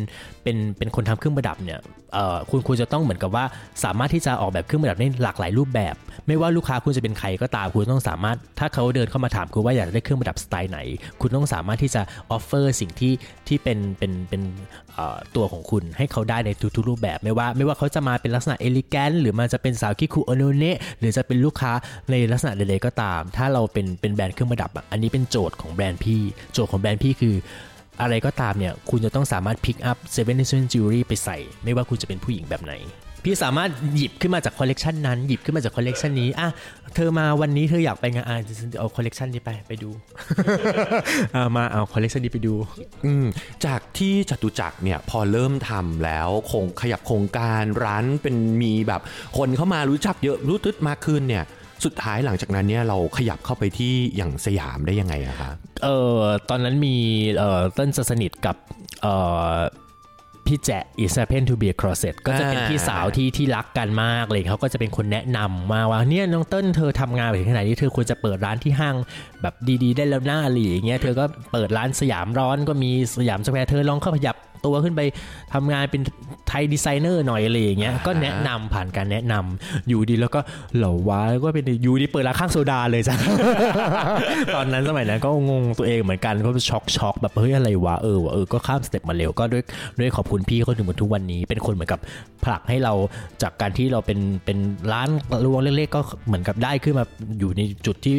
[0.43, 1.79] เป็นเป็นคนทำเครื่องประดับเนี่ย
[2.13, 3.45] เอ่อคุณควรจะต้องเหมือนกับว่า
[3.83, 5.95] สามารถที่จะออกแบบเครื่องประดับได้หลากหลายรูปแบบ
[6.27, 10.79] ไม่ว่าลูกค้าคุณจะเป็นใครก็ตามคุณต้องสามารถ ถ้าเขาเดินเข้ามาถามคุณว่าอยากได้เครื่องประดับสไตล์ไหน
[11.21, 13.13] คุณต้องสามารถที่จะ offer สิ่งที่
[13.47, 14.41] ที่เป็นเป็นเป็น
[15.35, 21.71] ตัวของคุณให้เขาได้ในทุกๆรูปแบบไม่ว่า ไม่ว่าเขาจะมาเป็นลักษณะ elegant หรือมันจะเป็นสาวคิกขุอาโนเนะหรือจะเป็นลูกค้า
[22.11, 26.21] ในลักษณะใดๆก็ตาม ถ้าเราเป็นเป็นแบรนด์เครื่องประดับอะอันนี้เป็นโจทย์ของแบรนด์พี่
[26.53, 27.35] โจทย์ของแบรนด์พี่คือ
[28.01, 32.73] อะไรก็ตามเนี่ย คุณจะต้องสามารถ pick up Seventy Seven Jewelry ไปใส่ ไม่ว่าคุณจะเป็นผู้หญิงแบบไหน
[33.23, 36.49] พี่สามารถหยิบขึ้นมาจากคอลเลกชันนั้นหยิบขึ้นมาจากคอลเลกชันนี้อะ
[36.95, 38.37] เธอมาวันนี้เธออยากไปงานอะ
[38.79, 39.89] เอาคอลเลกชันนี้ไปไปดู
[41.35, 42.53] อะมาเอาคอลเลกชันนี้ไปดู
[43.05, 43.25] อืม
[43.65, 49.01] จากที่จตุจักรเนี่ยพอเริ่มทำแล้วคงขยับโครงการร้านเป็นมีแบบ
[49.37, 51.43] คนเข้ามารู้จักเยอะรู้จักมากขึ้นเนี่ย
[51.85, 55.51] สุดท้ายหลังจากนั้นเนี่ยเราขยับเข้าไปที่อย่างสยามได้ยังไงอะคะ
[55.83, 56.17] เออ
[56.49, 56.95] ตอนนั้นมี
[57.37, 58.55] เออเติ้ลสนิทกับ
[59.01, 59.07] เอ
[59.51, 59.53] อ
[60.49, 68.95] พี่แจะ It Happened To Be A Closet ก็จะเป็นพี่สาวที่ที่รักกันมากเลยเขาก็จะเป็นคนแนะนำมาว่าเนี่ยน้องเติ้ลเธอทำงานไปถึงขนาดนี้เธอควรจะเปิดร้านที่ห้าง
[69.41, 69.53] แบบ
[69.83, 74.35] ดีๆ ได้แล้วหน้าอะไรอย่างเงี้ยเธอก็เปิดร้านสยามร้อนก็มีสยามสแควร์เธอลองเข้าขยับ
[74.65, 75.01] ตัวขึ้นไป
[75.53, 76.01] ทำงานเป็น
[76.47, 80.39] ไทยดีไซเนอร์หน่อยอะไรอย่างเงี้ยก็แนะนำผ่านการแนะนำอยู่ดีแล้วก็
[80.77, 83.15] เหล่าว้าก็เป็นอยู่ดีเปิดร้านข้างโซดาเลยจ้ะ
[84.55, 89.63] ตอนนั้นสมัยนั้นก็งงตัวเองเหมือนกันก็ช็อกช็อกแบบเฮ้ยอะไรวะเออวะเออก็ข้ามสเต็ปมาเร็วก็ด้วย
[89.99, 91.99] ด้วยขอบคุณพี่เขาถึงมาทุกวันนี้ เป็นคนเหมือนกับ
[92.43, 92.93] ผลักให้เรา
[93.41, 94.57] จากการที่เราเป็นเป็น
[94.91, 95.09] ร้าน
[95.45, 97.05] รวงเล็กๆก็เหมือนกับได้ขึ้นมา
[97.39, 98.15] อยู่ในจุดที่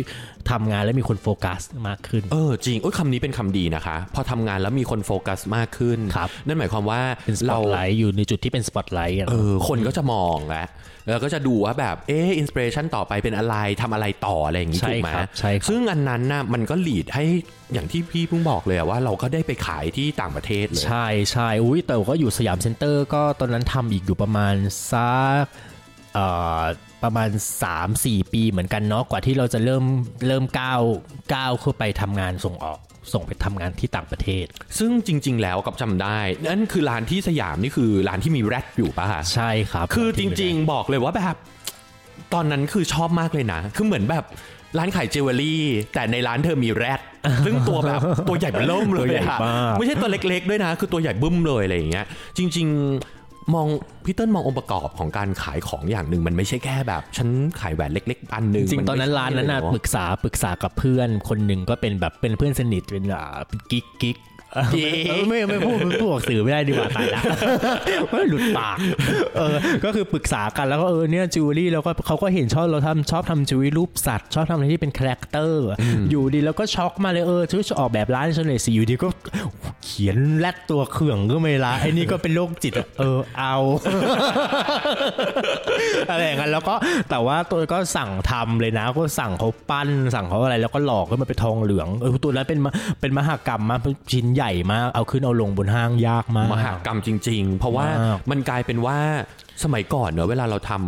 [0.51, 10.69] ทำงานแล้วมีคนโฟกัสมากขึ้น เออจริงโอ้ยคำนี้เป็นคำดีนะคะ พอทำงานแล้วมีคนโฟกัสมากขึ้นครับนั่นหมายความว่าเป็นสปอตไลท์เราอยู่ในจุดที่เป็นสปอตไลท์อะเออคนก็จะมองแล้ว
[11.09, 17.25] แล้วก็จะดูว่าแบบเออ inspiration ต่อไปเป็นอะไรทำอะไรต่ออะไรอย่างนี้ใช่ถูกไหมครับใช่ครับซึ่งอันนั้นน่ะมันก็ lead ให้
[17.73, 24.55] อย่างที่พี่เพิ่งบอกเลยอะว่าเราก็ได้ไปขายที่ต่างประเทศเลย ใช่ใช่อุ้ยแต่ก็อยู่สยามเซ็นเตอร์ก็ตอนนั้นทำอีกอยู่ประมาณ
[24.93, 25.45] สัก
[26.15, 26.27] เอ่
[26.61, 26.63] อ
[27.03, 27.29] ประมาณ
[27.81, 29.85] 3-4 ปีเหมือนกันเนาะกว่าที่เราจะเริ่ม
[30.27, 30.81] เริ่มก้าว
[31.35, 32.79] ก้าวเข้าไปทำงานส่งออก
[33.15, 34.45] ส่งไปทำงานที่ต่างประเทศ
[34.79, 41.37] ซึ่งจริง ๆ แล้วกับจำได้ นั่นคือร้านที่สยามนี่คือร้านที่มีแรดอยู่ป่ะคะใช่ครับ คือจริง ๆ บอกเลยว่าแบบ
[42.35, 44.25] ตอนนั้นคือชอบมากเลยนะ คือเหมือนแบบ
[44.79, 45.63] ร้านขายจิวเวลรี่
[45.95, 47.01] แต่ในร้านเธอมีแรด
[47.45, 49.39] ซึ่งตัวแบบตัวใหญ่เบ้อเริ่มเลยอะ
[49.79, 52.07] ไม่ใช่ตัวเล็ก ๆ ด้วยนะ คือตัวใหญ่บึ้มเลยอะไรอย่างเงี้ย
[52.39, 52.67] จริง
[53.05, 53.20] ๆ
[53.55, 53.67] มอง
[54.05, 57.29] พี่เติ้ลมององค์ประกอบของการขายของอย่างหนึ่งมันไม่ใช่แค่แบบฉัน
[57.61, 64.30] ขายแหวนเล็ก ๆ อันหนึ่งจริงมัๆตอนนั้นไม่ใช่ร้านนั้นน่ะเลยปรึกษาปรึกษากับเพื่อนคนหนึ่งก็เป็นแบบเป็นเพื่อนสนิทเป็นอ่าเป็นกิ๊กกิ๊กเออเออ
[65.29, 67.23] ไม่ไม่พูดไม่พูดออกสื่อไม่ได้ดีกว่าตายละ
[68.11, 68.77] ไม่หลุดปาก
[69.37, 75.67] เออก็คือปรึกษากันแล้วก็เออเนี่ยจิวเวลรี่แล้วก็เขาก็เห็นชอบเราทำชอบทำจิวเวลรี่รูปสัตว์ ชอบทำอะไรที่เป็นคาแรคเตอร์
[76.11, 79.09] อยู่ดีแล้วก็ช็อกมาเลยเออช่วยออกแบบร้านฉันเลยสิอยู่ดีก็
[79.85, 83.57] เขียนแรดตัวเขื่องก็ไม่ละไอ้นี่ก็เป็นโรคจิตอะเออเอา
[86.11, 86.75] อะไรอย่างนั้นแล้วก็
[87.11, 93.81] แต่ว่าตัวก็สั่งทำเลยนะ ก็สั่งเขาปั้น สั่งเขาอะไรแล้วก็หลอกให้มันเป็นทองเหลืองเออตัวนั้นเป็นมะเป็นมหากรรมมาก
[94.13, 98.99] ชิ้นใหญ่มาก เอาขึ้นเอาลงบนห้างยากมากมหากรรมจริง ๆ เพราะว่ามากมันกลายเป็นว่า
[99.65, 100.83] สมัยก่อนเนอะเวลาเราทำ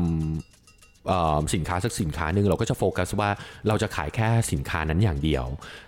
[1.08, 3.30] เอ่อสินค้าสักสินค้าหนึ่งเราก็จะโฟกัสว่า
[3.68, 5.44] เราจะขายแค่สินค้านั้นอย่างเดียว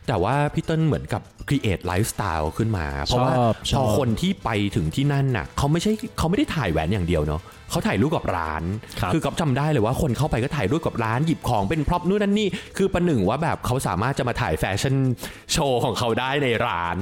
[0.09, 8.63] แต่ว่าพี่เติ้ลเหมือนกับ create lifestyle ขึ้นมา เพราะว่าชอบชพออบคนที่ไปถึงที่นั่นน่ะเขาไม่ใช่เขาไม่ได้ถ่ายแหวนอย่างเดียวเนาะเขาถ่ายรูปกับร้าน
[9.01, 14.95] ครับอก๊อฟจำได้เลยว่าคนเข้าไปก็ถ่ายรูปกับร้านหยิบของเป็น prop นู่นนั่นนี่ คือประหนึ่งว่าแบบเขาสามารถจะมาถ่ายแฟชั่น
[15.53, 16.97] โชว์ของเขาได้ในร้าน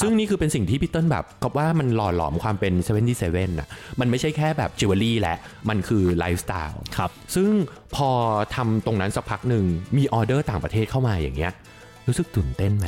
[0.00, 2.72] ซึ่งนี่คือเป็นสิ่งที่พี่เติ้ลแบบก็ว่ามันหล่อหลอมความเป็น
[3.16, 3.68] 77น่ะ
[4.00, 5.36] มันไม่ใช่แค่แบบจิวเวลรี่แหละ
[5.68, 7.50] มันคือไลฟ์สไตล์ครับซึ่ง
[7.96, 8.10] พอ
[8.54, 9.64] ทำตรงนั้นสักพักหนึ่ง
[9.96, 11.52] มีออเดอร์ต่างประเทศเข้ามาอย่างเงี้ย
[12.08, 12.86] รู้สึกตื่นเต้นไหม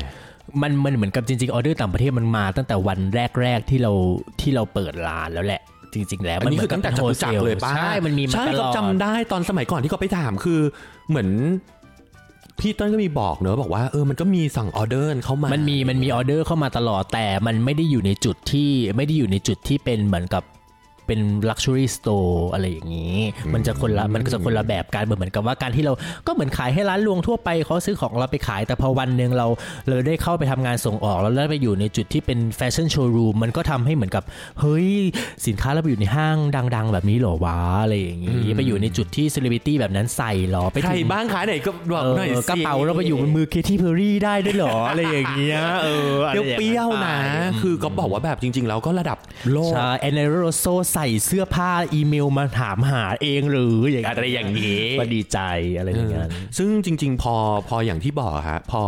[0.63, 2.99] มันมันเหมือนกับจริงๆออเดอร์ต่างประเทศมันมาตั้งแต่วัน
[3.41, 3.93] แรกๆที่เรา
[4.41, 5.63] ที่เราเปิดร้านแล้วแหละ
[5.95, 10.61] จริงๆแล้วอันนี้คือตั้งแต่จตุจักรเลยป่ะใช่ มันมีมาใช่ตลก๊อฟจำได้ตอนสมัยก่อนที่เขาไปถามคือ
[11.09, 11.29] เหมือน
[12.63, 20.43] พี่ต้นก็มีบอกเนอะบอกว่าเออมันก็มีสั่งออเดอร์เข้ามา มันมีมันมีออเดอร์เข้ามาตลอดแต่มันไม่ได้อยู่ในจุดที่ไม่ได้อยู่ในจุดที่เป็นเหมือนกับ
[21.07, 23.19] เป็น luxury store อะไรอย่างนี้
[23.55, 25.93] มันจะคนละมันก็จะคนละแบบกันเหมือนกับว่าการที่เรา
[26.27, 29.47] ก็เหมือนขายให้ร้านรวงทั่วไปเขาซื้อของเราไปขาย แต่พอวันหนึ่งเรา
[29.89, 34.25] เราได้เข้าไปทำงานส่งออก แล้วได้ไปอยู่ในจุดที่เป็นแฟชั่นโชว์รูมมันก็ทำให้เหมือนกับ
[34.61, 34.91] เฮ้ย
[35.47, 36.37] สินค้าเราไปอยู่ในห้าง
[36.77, 49.19] ดัง ๆ แบบนี้เหรอวะอะไรอย่างนี้ ไปอยู่ในจุดที่เซเลบริตี้แบบนั้นใส่เหรอไปใครถึงบ้างขายไหนก็บอกเออหน่อยสิกระเป๋าเราไปอยู่บนมือเคที่เพอรี่ได้ด้วยเหรออะไรอย่างเงี้ยเอออะไรอย่างเปรี้ยวๆนะไปคือก็บอกว่าแบบจริง ๆ แล้วก็ระดับ
[49.53, 55.39] โลกใช่แอนเนโรโซใส่เสื้อผ้าอีเมลมาถามหาเองหรืออย่างอะไรอย่างนี้ก็ดีใจ
[55.77, 56.29] อะไรอย่างเงี้ย
[56.59, 57.35] ซึ่งจริง ๆ พอ
[57.69, 58.83] พออย่างที่บอกฮะพอ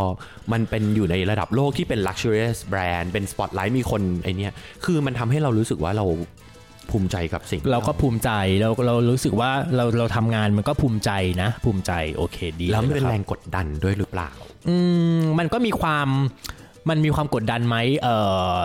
[0.51, 4.53] มันเป็นอยู่ในระดับโลกที่เป็น luxurious brand เป็น spotlight มีคนไอเนี้ย
[4.85, 6.05] คือมันทำให้เรารู้สึกว่าเรา
[6.91, 14.29] ภูมิใจกับสิ่ง เราก็ภูมิใจเราเรารู้สึกว่าเราเราทำงานมันก็ภูมิใจนะ ภูมิใจโอเคดีแล้วมันเป็นะคแรบงกดดันด้วยหรือเปล่า
[14.67, 14.75] อื
[15.19, 16.07] มมันก็มีความ
[16.89, 18.07] มันมีความกดดันไหมเอ
[18.55, 18.57] อ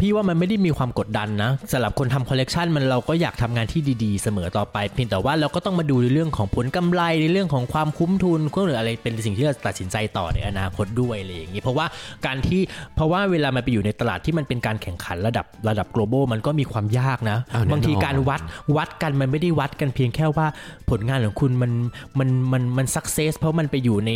[0.00, 11.86] พี่ว่ามันไม่ได้มีความกดดันนะสำหรับคนทำคอลเลกชันมันเราก็อยากทำงานที่ดีๆ เสมอต่อไป เพียงแต่ว่าเราก็ต้องมาดูในเรื่องของผลกำไรในเรื่องของความคุ้มทุนหรืออะไรเป็นสิ่งที่เราตัดสินใจต่อในอนาคตด้วยอะไรอย่างนี้เพราะว่า
[12.26, 12.60] การที่
[12.94, 18.40] เพราะว่าเวลามันไปอยู่ในตลาดที่มันเป็นการแข่งขันระดับระดับ global มันก็มีความยากนะอ้าวแน่นอนบางทีการวัด
[18.76, 20.46] วัดกันมันไม่ได้วัดกันเพียงแค่ว่า
[20.90, 21.72] ผลงานของคุณมัน
[22.18, 24.12] มันมันมัน success เพราะมันไปอยู่ใน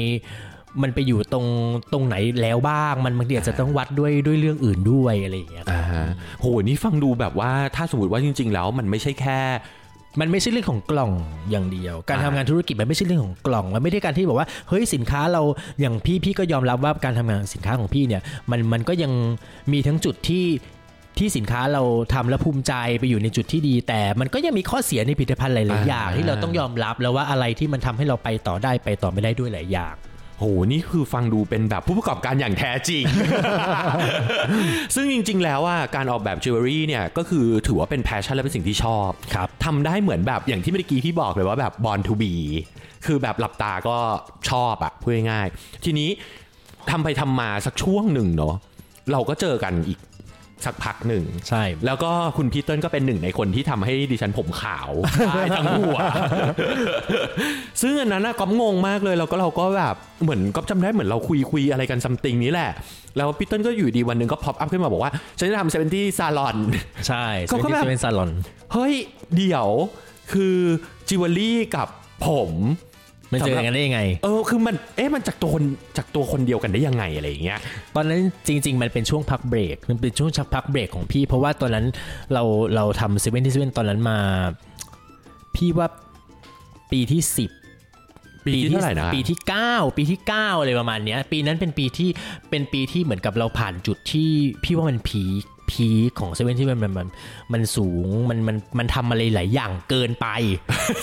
[0.82, 1.46] มันไปอยู่ตรง
[1.92, 5.82] ตรงไหนแล้วบ้าง มันบางทีอาจจะต้องวัดด้วยด้วยเรื่องอื่นด้วยอะไรอย่างเงี้ยอ่า
[6.40, 9.40] โหนี่ฟังดูแบบว่าถ้าสมมติว่าจริง ๆ แล้วมันไม่ใช่แค่
[10.20, 11.12] มันไม่ใช่เรื่องของกล่อง
[11.50, 15.42] อย่างเดียว การอ่าทำงานธุรกิจมันไม่ใช่เรื่องของกล่อง มันไม่ได้การที่บอกว่า เฮ้ยสินค้าเรา
[15.80, 19.12] อย่างพี่พี่ก็ยอมรับว่าการทำงานสินค้าของพี่เนี่ย มันมันก็ยัง
[19.72, 20.46] มีทั้งจุดที่
[21.18, 21.82] ที่สินค้าเรา
[22.14, 29.94] ทำแล้วภูมิใจไปอยู่ในจุดที่ดี แต่มันก็ยังมีข้อเสียในผลิตภัณฑ์หลาย ๆ อย่าง ที่เราต้องยอมรับแล้วว่าอะไรที่มันทำให้เราไปต่อได้ไปต่อไม่ได้ด้วยหลายอย่าง
[30.38, 33.04] โหนี่คือฟังดูเป็นแบบผู้ประกอบการอย่างแท้จริง
[34.94, 42.32] ซึ่งจริง ๆ แล้วว่าการออกแบบจิวเวลรี่เนี่ยก็คือถือว่าเป็น passion และเป็นสิ่งที่ชอบครับทำได้เหมือนแบบอย่างที่เมื่อกี้พี่บอกเลยว่าแบบ born to be
[43.06, 43.96] คือแบบหลับตาก็
[44.50, 46.08] ชอบอะพูดง่ายๆทีนี้
[46.90, 48.54] ทำไปทำมาสักช่วงหนึ่งเนาะ
[49.12, 49.98] เราก็เจอกันอีก
[50.64, 54.90] สักพักหนึ่งใช่ แล้วก็คุณพีเติ้ลก็เป็นหนึ่งในคนที่ทำให้ดิฉันผมขาว
[55.34, 55.98] ได้ทั้งหัว
[57.82, 62.70] ซึ่งอันนั้นนะก๊อฟงงมากเลยแล้วก็เราก็แบบเหมือนก๊อฟจำได้เหมือนเราคุยคุยอะไรกัน something นี้แหละ
[63.16, 66.56] แล้วพีเติ้ลก็อยู่ดีวันหนึ่งก็ pop up ขึ้นมาบอกว่า ฉันจะทำ Seventy salon
[67.08, 68.30] ใช่เขาก็แบบเป็นซาลอน
[68.72, 68.94] เฮ้ย
[69.36, 69.68] เดี๋ยว
[70.32, 70.56] คือ
[71.08, 71.88] จิวเวลรี่กับ
[72.26, 72.50] ผม
[73.34, 75.62] มันเจอกันได้ยังไง เออคือมันเอ๊ะมันจากตัวคน
[75.96, 77.58] จากตัวคนเดียวกันได้ยังไงอะไรอย่างเงี้ย
[77.94, 81.86] ตอนนั้นจริง ๆ มันเป็นช่วงพักเบรกมันเป็นช่วงชักพักเบรกของพี่ เพราะว่าตอนนั้น
[82.32, 82.42] เรา
[82.74, 84.18] เราทำเซเว่นที่เซเว่นตอนนั้นมา
[85.56, 85.88] พี่ว่า
[86.90, 87.50] ปีที่สิบ
[88.46, 92.10] ปีที่เท่าไหร่นะปีที่ 9 ปีที่9อะไรประมาณเนี้ย ปีนั้นเป็นปีที่
[92.50, 94.30] เป็นปีที่เหมือนกับเราผ่านจุดที่
[94.64, 97.08] พี่ว่ามัน peak peak ของเซเว่นที่มันมันมัน
[97.52, 100.26] มันสูงมันมันมันทำอะไรหลายอย่างเกินไป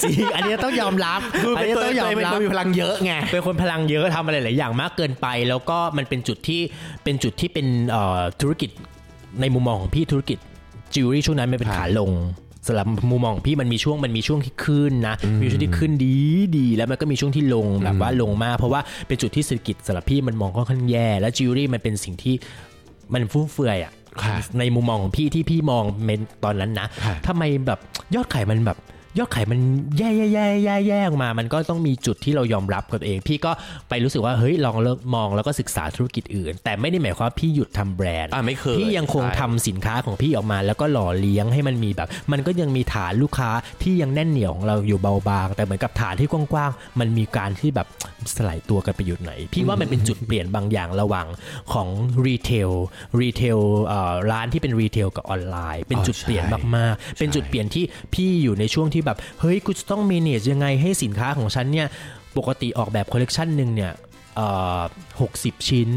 [0.03, 6.61] จริงอันนี้ต้องยอมรับคืออันเป็นนี้ตัวต้องยอมเป็นรับคนมีพลังเยอะไงเป็นคนพลังเยอะทำอะไรหลายอย่างมากเกินไป แล้วก็มันเป็นจุดที่
[7.03, 8.69] เป็นจุดที่เป็นเอ่อธุรกิจ
[9.41, 10.37] ในมุมมองของพี่ธุรกิจ
[10.93, 12.11] จิวเวลรี่ช่วงนั้นมันเป็นครับขาลง
[12.67, 16.15] สำหรับมุมมองของพี่มันมีช่วงมันมีช่วงที่ขึ้นนะมีช่วงที่ขึ้นดี
[16.57, 22.35] ดีแล้วมันก็มีช่วงที่ลงแบบว่าลงมาก เพราะว่าเป็นจุดที่เศรษฐกิจสำหรับพี่มันมองค่อนข้างแย่ แล้วจิวเวลรี่มันเป็นสิ่งที่
[23.13, 24.00] มันฟุ่มเฟือยอะค่ะ
[24.59, 27.79] ในมุมมองของพี่ที่พี่มอง main ตอนนั้นนะค่ะทำไมแบบ
[28.15, 28.77] ยอดขายมันแบบ
[29.17, 29.59] ยอดขายมัน
[29.97, 33.51] แย่แย่แย่แย่แย่ออกมา มันก็ต้องมีจุดที่เรายอมรับกับตัวเอง พี่ก็
[33.89, 43.51] ไปรู้สึกว่าเฮ้ยลองเลิกมองแล้วก็ศึกษาธุรกิจอื่น แต่ไม่ได้หมายความว่าพี่หยุดทำแบรนด์อ่าไม่เคยพี่ยังคงใช่ทำสินค้าของพี่ออกมา แล้วก็หล่อเลี้ยงให้มันมีแบบ มันก็ยังมีฐานลูกค้า
[43.83, 47.87] ที่ยังแน่นเหนียวของเราอยู่เบาบาง แต่เหมือนกับฐานที่กว้างๆมันมีการที่แบบ
[48.35, 51.27] สลายตัวกันไปอยู่ไหน พี่ว่ามันเป็นจุดเปลี่ยนบางอย่างระหว่าง
[51.73, 51.87] ของ
[52.25, 52.71] retail
[53.21, 53.59] retail
[54.31, 56.43] ร้านที่เป็น retail กับออนไลน์ เป็นจุดเปลี่ยน
[56.75, 61.87] มากๆเป็นจุดเปลี่ยนที่พี่อยู่ในช่วงที่แบบเฮ้ยกูจะต้อง manage ยังไงให้สินค้าของฉันเนี่ย
[62.37, 63.91] ปกติออกแบบคอลเลกชันหนึ่งเนี่ย
[65.21, 65.89] หกสิบชิ้น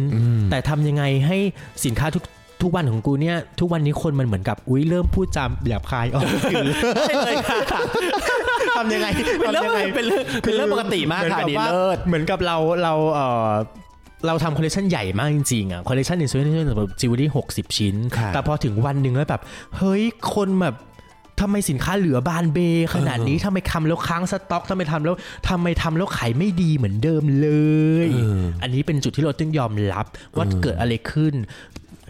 [0.50, 1.38] แต่ทำยังไงให้
[1.84, 2.24] สินค้าทุก
[2.62, 6.66] ทุกวันของกูเนี่ยทุกวันนี้คนมันเหมือนกับอุ้ยเริ่มพูดจำหยาบคายออกสื่อ
[8.76, 13.50] ทำยังไงเป็นเรื่องทำยังไงเป็นเรื่องเป็นเรื่องปกติมากเหอนค่ะกับดีว่าเลิศเหมือนกับเราเราเออ
[14.26, 19.42] เราทำคอลเลคชันใหญ่มากจริงๆอะคอลเลคชันในส่วนที่แบบจิวเวลรี่หกสิบชิ้นครับแต่พอถึงวันหนึ่งแล้วแบบ
[19.76, 20.02] เฮ้ย
[20.34, 20.74] คนแบบ
[21.40, 22.58] ทำไมสินค้าเหลือบานเบ
[22.94, 25.16] ขนาดนี้ทำไมทำแล้วค้างสต็อกทำไมทำแล้ว
[25.48, 27.48] ทำไมทำแล้วขายไม่ดีเหมือนเดิมเล
[28.06, 28.08] ย
[28.62, 31.34] อันนี้เป็นจุดที่เราต้องยอมรับว่าเกิดอะไรขึ้น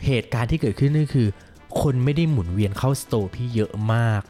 [0.07, 1.29] เหตุการณ์ที่เกิดขึ้นนี่คือ
[1.81, 4.21] คนไม่ได้หมุนเวียนเข้า store พี่เยอะมาก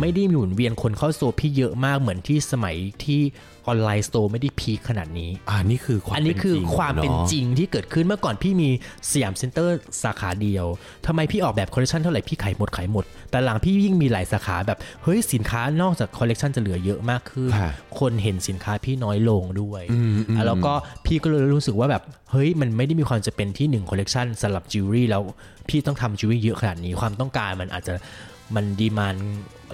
[0.00, 3.22] ไม่ได้หมุนเวียนคนเข้า store พี่เยอะมากเหมือนที่สมัยที่
[3.66, 8.68] online store ไม่ได้ peak ขนาดนี้ อ่านี่คือความอันนี้คือความเป็นอะจริงที่เกิดขึ้นเมื่อก่อนพี่มี
[9.12, 10.66] สยามเซ็นเตอร์สาขาเดียว
[11.06, 19.82] ทำไมพี่ออกแบบคอลเลคชันเท่าไหร่พี่ขายหมดขายหมด แต่หลังพี่ยิ่งมีหลายสาขาแบบเฮ้ยสินค้านอกจากคอลเลคชันจะเหลือเยอะมากขึ้นค่ะคนเห็นสินค้าพี่น้อยลงด้วย
[20.36, 20.72] อะแล้วก็
[21.06, 25.22] พี่ก็เลยรู้สึกว่าแบบเฮ้ยมันไม่ได้มีความจะเป็นที่หนึ่งคอลเลกชันสำหรับจิวเวลรี่แล้ว
[25.68, 27.94] พี่ต้องทำจิวเวลรี่เยอะขนาดนี้ความต้องการมันอาจจะ
[28.54, 29.16] มันดีมัน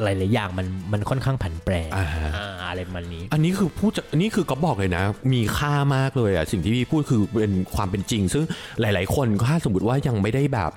[0.03, 8.45] หลายๆอย่างมันมันค่อนข้างผันแปรอ่าฮะอ่าอะไรประมันนี้ อันนี้คือพูดจากอันนี้คือก็บอกเลยนะ มีค่ามากเลยอะสิ่งที่พี่พูดคือเป็นความเป็นจริง ซึ่ง
[8.81, 10.71] หลาย ๆ คนก็ถ้าสมมติว่ายังไม่ได้แบบ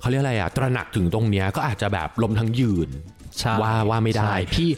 [0.00, 2.90] เขาเรียกอะไรอะตระหนักถึงตรงเนี้ยก็อาจจะแบบล้มทั้งยืน
[3.40, 4.70] ใช่ว่าว่าไม่ได้ใช่พี่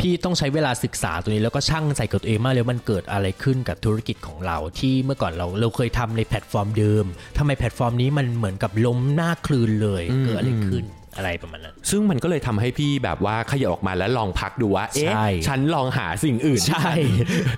[0.00, 7.04] พี่ต้องใช้เวลาศึกษาตัวนี้แล้วก็ชั่งใจกับตัวเองมากเลยว่ามันเกิดอะไรขึ้นกับธุรกิจของเราที่เมื่อก่อนเราเราเคยทำในแพลตฟอร์มเดิม
[7.38, 10.84] ทำไมแพลตฟอร์มนี้มันเหมือนกับล้มหน้าครืนเลยเกิดอะไรขึ้น
[11.16, 16.92] อะไรประมาณนั้น ซึ่งมันก็เลยทำให้พี่แบบว่าขยับออกมาแล้วลองพักดูว่า เอ๊ะใช่ฉันลองหาสิ่งอื่น ใช่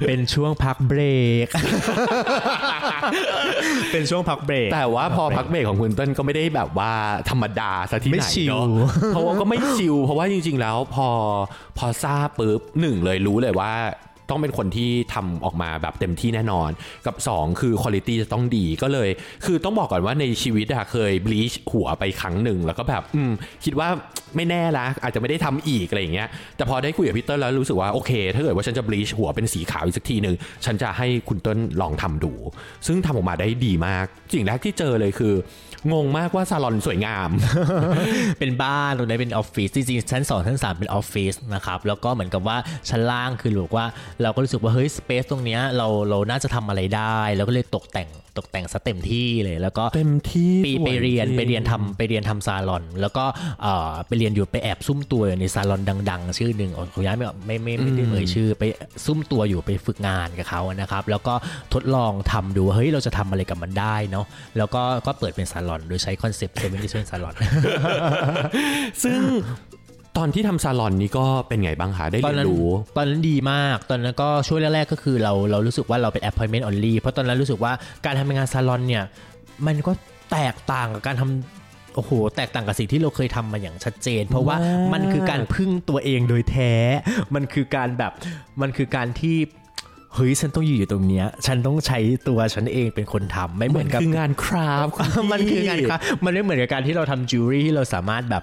[0.06, 1.00] เป็นช่วงพักเบร
[1.46, 1.48] ก
[3.92, 6.92] เป็นช่วงพักเบรก แต่ว่าพอพักเบรกของคุณเต้นก็ไม่ได้แบบว่า
[7.30, 11.08] ธรรมดาซะที่ไม่ไหนชิลเนาะเพราะว่าก็ไม่ชิลเพราะว่าจริง ๆ แล้วพอ
[11.78, 13.72] พอทราบปุ๊บหนึ่งเลยรู้เลยว่า
[14.30, 16.70] ต้องเป็นคนที่ทำออกมาแบบเต็มที่แน่นอน
[17.06, 19.08] กับ 2 คือคุณภาพจะต้องดีก็เลย
[19.44, 23.32] คือต้องบอกก่อนว่าในชีวิตอะเคยบลีชหัวไปครั้งหนึ่งแล้วก็แบบอืม
[23.64, 23.88] คิดว่า
[24.36, 32.32] ไม่แน่ละอาจจะไม่ได้ทำอีกอะไรอย่างเงี้ยแต่พอได้คุยกับพี่เติ้ลแล้วรู้สึกว่าโอเค ถ้าเกิดว่าฉันจะบลีชหัวเป็นสีขาวอีกสักทีหนึ่งฉันจะให้คุณเติ้ลลองทำดู
[32.86, 35.34] ซึ่งทำออกมาได้ดีมากสิ่งแรกที่เจอเลยคือ
[35.92, 37.30] งงมากว่าซาลอนสวยงาม
[38.38, 42.56] เป็นบ้านตรงนี้เป็นออฟฟิศจริงๆชั้นสองชั้นสามเป็นออฟฟิศนะครับแล้วก็เหมือนกับว่า
[42.88, 43.86] ชั้นล่างคือบอกว่า
[44.22, 53.24] เราก็รู้สึกว่าเฮ้ยสเปซตรงเนี้ยเราเราน่าจะทำอะไรได้เราก็เลยตกแต่ง ตกแต่งซะเต็มที่เลย แล้วก็เต็มที่ปีสวยไปเรียนจงไปเรียนทำไปเรียนทำซาลอน แล้วก็
[53.62, 58.62] เอ่อไปเรียนอยู่ไปแอบซุ่มตัวอยู่ในซาลอนดัง ๆ ชื่อหนึ่งขอย้ายไม่ไม่ไม่ไม่ได้เอ่ยชื่อ ไป
[59.04, 61.34] ซุ่มตัวอยู่ไปฝึกงานกับเขานะครับ แล้วก็
[61.74, 67.34] ทดลองทำดูว่าเฮ้ยเราจะทำอะไรกับมันได้เนาะแล้วก็ก็เปิดเป็นซาลอนโดยใช้คอนเซปต์เซเว่นดิเซนซาลอน
[69.02, 69.20] ซึ่ง
[70.18, 77.72] ตอนที่ทำซาลอนนี้ก็เป็นไงบ้างคะได้ตอนเรียนั้นนรู้ตอนนั้นดีมาก ตอนนั้นก็ช่วงแรกๆก็คือเราเรารู้สึกว่าเราเป็น appointment only เพราะตอนนั้นรู้สึกว่า
[78.04, 79.04] การทำงานซาลอนเนี่ย
[79.66, 79.92] มันก็
[80.32, 84.56] แตกต่างกับการทำโอ้โห แตกต่างกับสิ่งที่เราเคยทำมาอย่างชัดเจน เพราะว่า
[84.92, 86.72] มันคือการพึ่งตัวเองโดยแท้
[87.34, 88.12] มันคือการแบบ
[88.62, 89.36] มันคือการที่
[90.14, 91.98] เฮ้ยฉันต้องอยู่อยู่ตรงเนี้ย ฉันต้องใช้
[92.28, 98.42] ตัวฉันเองเป็นคนทำไม่เหมือนกับคืองาน craft ณมันคืองานพี่ครับมันไม่เหมือนกับการที่เราทำจิวเวลรี่ที่เราสามารถแบบ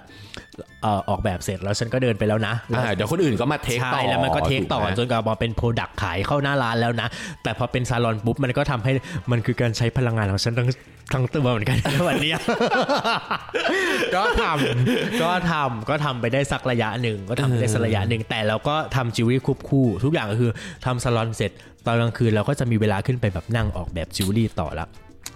[0.82, 7.08] เอ่อออกแบบเสร็จแล้วฉันก็เดินไปแล้วนะแล้วอ่าเดี๋ยวคนอื่นก็มา take ต่อใช่แล้วมันก็ take ต่อถูกไหมจนกระทั่งเป็นโปรดักต์ขายเข้าหน้าร้านแล้วนะ
[7.44, 8.92] แต่พอเป็นซาลอนปุ๊บมันก็ทำให้
[9.32, 10.70] มันคือการใช้พลังงานของฉันทั้ง
[11.14, 12.38] ทั้งตัวเหมือนกันวันเนี้ย
[14.16, 20.52] ก็ทำก็ทำก็ทำไปได้สักระยะหนึ่งก็ทำไปได้สักระยะหนึ่งแต่เราก็ทำจิวเวลรี่ควบคู่ ทุกอย่างก็คือ
[20.86, 21.52] ทำซาลอนเสร็จ
[21.86, 24.88] ตอนกลางคืนเราก็จะมีเวลาขึ้นไปแบบนั่งออกแบบจิวเวลรี่ต่อละ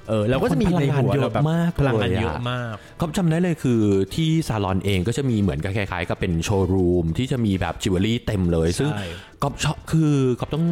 [0.09, 3.81] เออเราก็จะมีในหัวเราแบบพลังงานเยอะมากพลังงานเลยอะเยอะมากก็จำได้เลยคือ
[4.15, 9.05] ที่ซาลอนเองก็จะมีเหมือนกับคล้ายๆ กับเป็นโชว์รูมที่จะมีแบบจิวเวลรี่เต็มเลย ซึ่งใช่
[9.43, 10.67] ก๊อฟชอบคือก๊อฟต้อง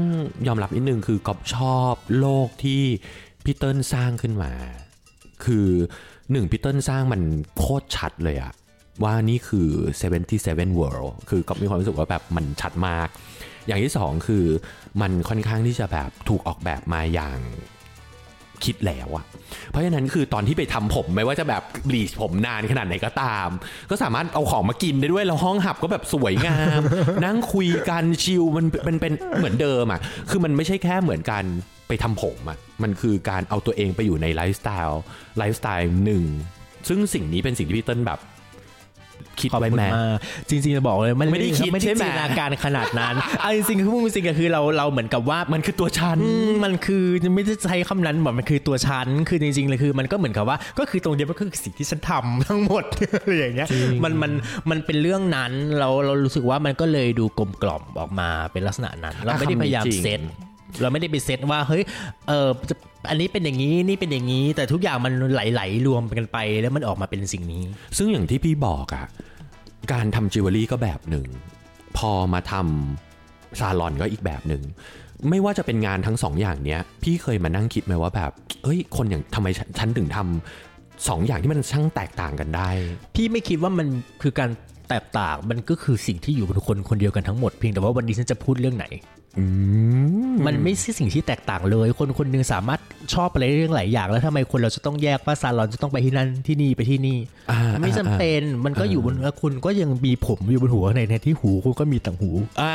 [0.48, 2.82] ยอมรับนิดนึงคือก๊อฟชอบโลกที่
[3.46, 4.52] พี่เติ้ลสร้างขึ้นมา
[5.46, 5.68] คือ
[6.32, 7.22] หนึ่งพี่เติ้ลสร้างมัน
[7.58, 8.54] โคตรชัดเลยอะ
[9.04, 9.70] ว่านี่คือ
[10.24, 13.08] 77 world คือก็มีความรู้สึกว่าแบบมันชัดมาก
[13.68, 14.46] อย่างที่สองคือ
[15.02, 17.38] มันค่อนข้างที่จะแบบถูกออกแบบมาอย่าง
[18.66, 19.26] คิดแล้วอะ
[19.70, 23.50] เพราะฉะนั้นคือตอนที่ไปทำผมไม่ว่าจะแบบบลีชผมนานขนาดไหนก็ตาม
[23.90, 26.82] ก็สามารถเอาของมากินได้ด้วยแล้วห้องหับก็แบบสวยงาม
[27.26, 31.46] นั่งคุยกันชิลมันเป็นเป็นเหมือนเดิมอะคือมันไม่ใช่แค่เหมือนการ
[31.88, 35.02] ไปทำผมอะมันคือการเอาตัวเองไปอยู่ในไลฟ์สไตล์
[35.38, 36.24] ไลฟ์สไตล์หนึ่ง
[36.88, 38.20] ซึ่งสิ่งนี้เป็นสิ่งที่พี่เติ้ลแบบ
[39.40, 40.18] คิดขอบไว้คุณแม้มาก
[40.50, 47.04] จริงๆจะบอกเลยมันไม่ได้คิดไม่ได้ใช่ไหมจินตนาการขนาดนั้นเอาจริงๆคือพูดจริงๆก็คือเราเราเหมือนกับว่ามันคือตัวฉันอืมมันคือ
[47.36, 52.84] ไม่ได้ใช้คำนั้นแบบมันคือตัวฉันคือจริงๆเลยคือมันก็เหมือนกับว่าก็คือตรงเดียวมันก็คือสิ่งที่ฉันทำทั้งหมด
[53.22, 53.68] อะไรอย่างเงี้ย
[54.04, 54.32] มันมัน
[54.70, 60.22] มันเป็นเรื่องนั้นเราเรารู้สึกว่ามันก็เลยดูกลมกล่อมออกมาเป็นลักษณะนั้น เราไม่ได้พยายามคำนี้จริงเซต
[60.82, 61.84] เราไม่ได้ไปเซตว่าเฮ้ย
[62.28, 62.76] เออจะ
[63.10, 67.64] อันนี้เป็นอย่างนี้นี่เป็นอย่างนี้ แต่ทุกอย่างมันไหลๆรวมกันไป แล้วมันออกมาเป็นสิ่งนี้
[67.98, 69.06] ซึ่งอย่างที่พี่บอกอะ
[69.92, 71.26] การทำจิวเวลรี่ก็แบบหนึ่ง
[71.98, 74.64] พอมาทำซาลอนก็อีกแบบหนึ่ง
[75.30, 78.32] ไม่ว่าจะเป็นงานทั้งสองอย่างเนี้ย พี่เคยมานั่งคิดไหมว่าแบบ
[78.64, 82.70] เอ้ย คนอย่างทำไมฉันฉันถึงทำสองอย่างที่มันช่างแตกต่างกันได้
[83.16, 83.88] พี่ไม่คิดว่ามัน
[84.22, 84.50] คือการ
[84.90, 88.86] แตกต่างมันก็คือสิ่งที่อยู่บนคนคนเดียวกันทั้งหมดเพียงแต่ว่าวันนี้ฉันจะพูดเรื่องไหน
[90.46, 92.80] มันไม่ใช่สิ่งที่แตกต่างเลย คนคนหนึงสามารถ
[93.14, 97.18] ชอบอะไรเรื่องหลายอย่าง แล้วทำไมคนเราจะต้องแยกว่าซาลอนจะต้องไปที่นั่นที่นี่ไปที่นี่
[97.52, 102.30] อ่าไม่จำเป็นมันก็อยู่บนคุณก็ยังมีผมอยู่บนหัวในในที่หูคุณก็มีต่างหู
[102.62, 102.74] อ่า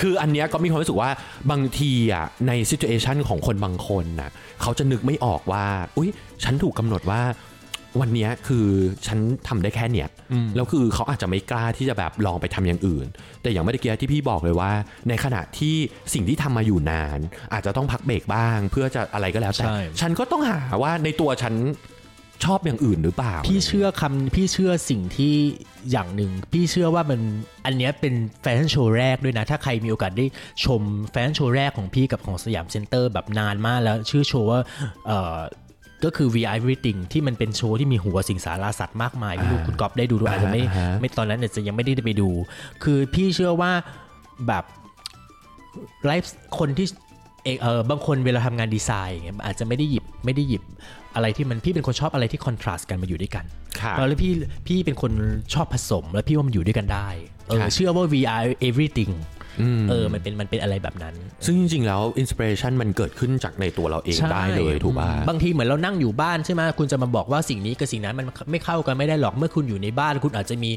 [0.00, 1.10] คืออันเนี้ยก็มีความรู้สึกว่า
[1.50, 4.30] บางทีอะในซิ t u เอชันของคนบางคนน่ะ
[4.62, 6.10] เขาจะนึกไม่ออกว่า อุ้ย
[6.44, 7.22] ฉันถูกกำหนดว่า
[8.00, 8.66] วันเนี้ยคือ
[9.06, 10.08] ฉันทำได้แค่เนี้ย
[10.56, 13.06] แล้วคือเขาอาจจะไม่กล้าที่จะแบบลองไปทำอย่างอื่น
[13.42, 14.72] แต่อย่างเมื่อกี้ที่พี่บอกเลยว่า
[15.08, 15.74] ในขณะที่
[16.14, 17.18] สิ่งที่ทำมาอยู่นาน
[17.52, 21.54] อาจจะต้องพักเบรกบ้าง เพื่อจะอะไรก็แล้วแต่ใช่ฉันก็ต้องหาว่าในตัวฉัน
[22.44, 25.34] ชอบอย่างอื่นหรือเปล่า พี่เชื่อคำพี่เชื่อสิ่งที่
[25.90, 27.20] อย่างหนึ่ง พี่เชื่อว่ามัน
[27.66, 30.26] อันเนี้ยเป็นแฟชั่นโชว์แรกด้วยนะ ถ้าใครมีโอกาสได้
[30.64, 34.60] ชมแฟชั่นโชว์แรกของพี่กับของสยามเซ็นเตอร์แบบนานมากแล้วชื่อโชว์ว่า
[35.06, 35.38] เอ่อ
[36.04, 42.30] ก็คือ We Are Everything ที่มันเป็นโชว์ที่มีหัวสิงสาราสัตว์มากมายไม่รู้คุณก๊อฟได้ดูด้วยอาจจะไม่อ่าฮะไม่ตอนนั้นอาจจะยังไม่ได้ไปดู
[42.82, 43.72] คือพี่เชื่อว่า
[44.46, 44.64] แบบ
[46.06, 46.86] ไลฟ์คนที่
[47.44, 50.62] เอกเออบางคนเวลาทำงานดีไซน์อย่างเงี้ยอาจจะไม่ได้หยิบไม่ได้หยิบ
[51.14, 53.44] อะไรที่มันพี่เป็นคนชอบอะไรที่ contrast กันมาอยู่ด้วยกัน
[53.80, 54.32] ครับแล้วพี่
[54.66, 55.12] พี่เป็นคน
[55.54, 57.08] ชอบผสม แล้วพี่ว่ามันอยู่ด้วยกันได้
[57.48, 59.12] เออครับเชื่อว่า We are everything
[59.90, 61.14] เออมันเป็นมันเป็นอะไรแบบนั้น
[61.46, 70.72] ซึ่งจริงๆแล้ว inspiration มันเกิดขึ้นจากในตัวเราเองได้เลยถูกป่ะบางทีเหมือนเรานั่งอยู่บ้านใช่ไหมคุณจะมาบอกว่าสิ่งนี้กับสิ่งนั้นมันไม่เข้ากันไม่ได้หรอกเมื่อคุณอยู่ในบ้าน คุณอาจจะมี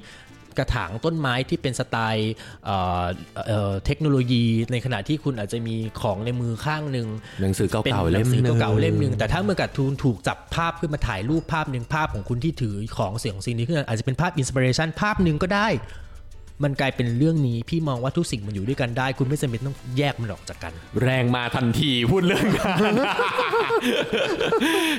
[0.57, 2.33] กระถางต้นไม้ที่เป็นสไตล์
[2.65, 3.05] เอ่อ
[3.47, 7.07] เอ่อเทคโนโลยี ในขณะที่คุณอาจจะมีของในมือข้างหนึ่ง
[7.41, 15.67] หนังสือเป็นเก่าๆหเล่นัมงสือหนึ่งเก่าๆเล่มหนึ่งแต่ถ้าเมื่อกัดทุนถูกจับภาพขึ้นมาถ่ายรูปภาพหนึ่งภาพของคุณที่ถือของเสียงสิ่งนี้ขึ้นมาอาจจะเป็นภาพอินสปิเรชันภาพหนึ่งก็ได้
[16.63, 22.93] มันกลายเป็นเรื่องนี้พี่มองว่าทุกสิ่งมันอยู่ด้วยกันได้ คุณไม่จำเป็นต้องแยกมันออกจากกัน แรงมาทันทีพูดเรื่องงาน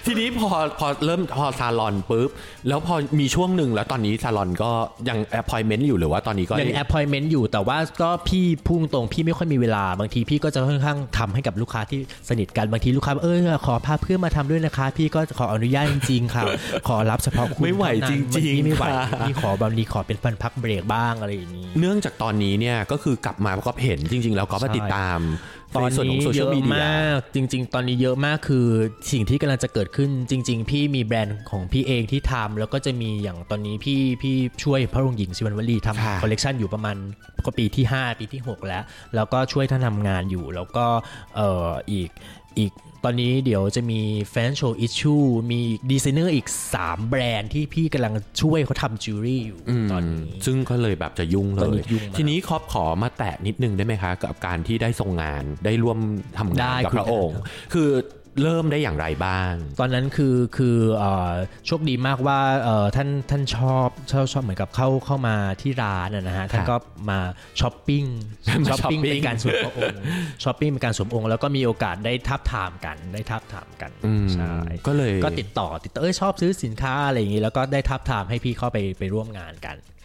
[0.07, 2.31] ทีนี้พอพอเริ่มพอซาลอนปุ๊บ
[2.69, 4.71] แล้วพอมีช่วงหนึ่งแล้วตอนนี้ซาลอนก็
[5.09, 16.43] ยัง appointment อยู่หรือว่าตอนนี้ก็ยัง appointment อยู่แต่ว่าก็พี่พุ่งตรงพี่ไม่ค่อยมีเวลาบางทีพี่ก็จะค่อนข้างทำให้กับลูกค้าที่สนิทกันบางทีลูกค้าบอกเออขอพาเพื่อนมาทำด้วยนะคะ พี่ก็ขออนุญาตจริงๆค่ะ
[16.89, 25.21] ขอรับเฉพาะคุณไม่ไหวเท่านั้นจริงๆพี่ไม่ไหวค่ะพี่ขอบางทีขอเป็นฟันพักเบรกบ้างอะไรอย่างนี้ เนื่องจากตอนนี้เนี่ยก็คือกลับมาก็เห็นจริง ๆ แล้วก็มาใช่ติดตาม
[25.75, 26.77] ตอนในส่วนขอนี้งโซเชีเยยลอะมีเดียม
[27.07, 28.67] จากจริง ๆ ตอนนี้เยอะมากคือ
[29.13, 36.97] สิ่งที่กำลังจะเกิดขึ้นจริง ๆ พี่มีแบรนด์ของพี่เองที่ทำแล้วก็จะมีอย่างตอนนี้พี่พี่ช่วยพระองค์หญิงสิริวัณณวรีทำค่ะคอลเลกชันอยู่ประมาณ
[37.45, 38.83] ก็ปีที่ 5 ปีที่ 6 แล้ว
[39.15, 40.87] แล้วก็ช่วยท่านทำงานอยู่ แล้วก็
[41.37, 42.11] เอ่ออีก
[42.59, 42.73] อีก
[43.05, 45.15] ตอนนี้เดี๋ยวจะมีแฟชั่นโชว์อิชชู
[45.51, 46.47] มีดีไซเนอร์อีก
[46.79, 49.59] 3 แบรนด์ที่พี่กำลังช่วยเขาทำจิวเวลรี่อยู่
[49.93, 55.99] ตอนนี้ ซึ่งก็เลยแบบจะยุ่งเลยตอนนี้ยุ่งมากทีนี้ก๊อฟขอมาแตะนิดนึงได้ไหมคะ กับการที่ได้ทรงงานได้ร่วม
[56.39, 57.39] ทำงานได้กับคุยพระองค์
[57.73, 57.89] คือ
[58.43, 61.33] เริ่มได้อย่างไรบ้าง ตอนนั้นคือคือเอ่อ
[61.67, 66.77] โชคดีมากว่าเอ่อท่านท่านชอบชอบชอบเหมือนกับเข้าเข้ามาที่ร้านนะนะฮะท่านก็
[67.11, 67.19] มา
[67.61, 68.05] ช้อปปิ้ง
[68.65, 70.01] มาช้อปปิ้งช้อปปิ้งเป็นการสวมพระองค์
[70.45, 74.53] ช้อปปิ้งเป็นการสวมองค์แล้วก็มีโอกาสได้ทับทามกันได้ทับทามกันอืมใช่
[74.87, 79.98] ก็เลยก็ติดต่อติดต่อเอ้ยชอบซื้อสินค้าอะไรอย่างนี้แล้วก็ได้ทับทามให้พี่เข้าไปไปร่วมงานกันใช่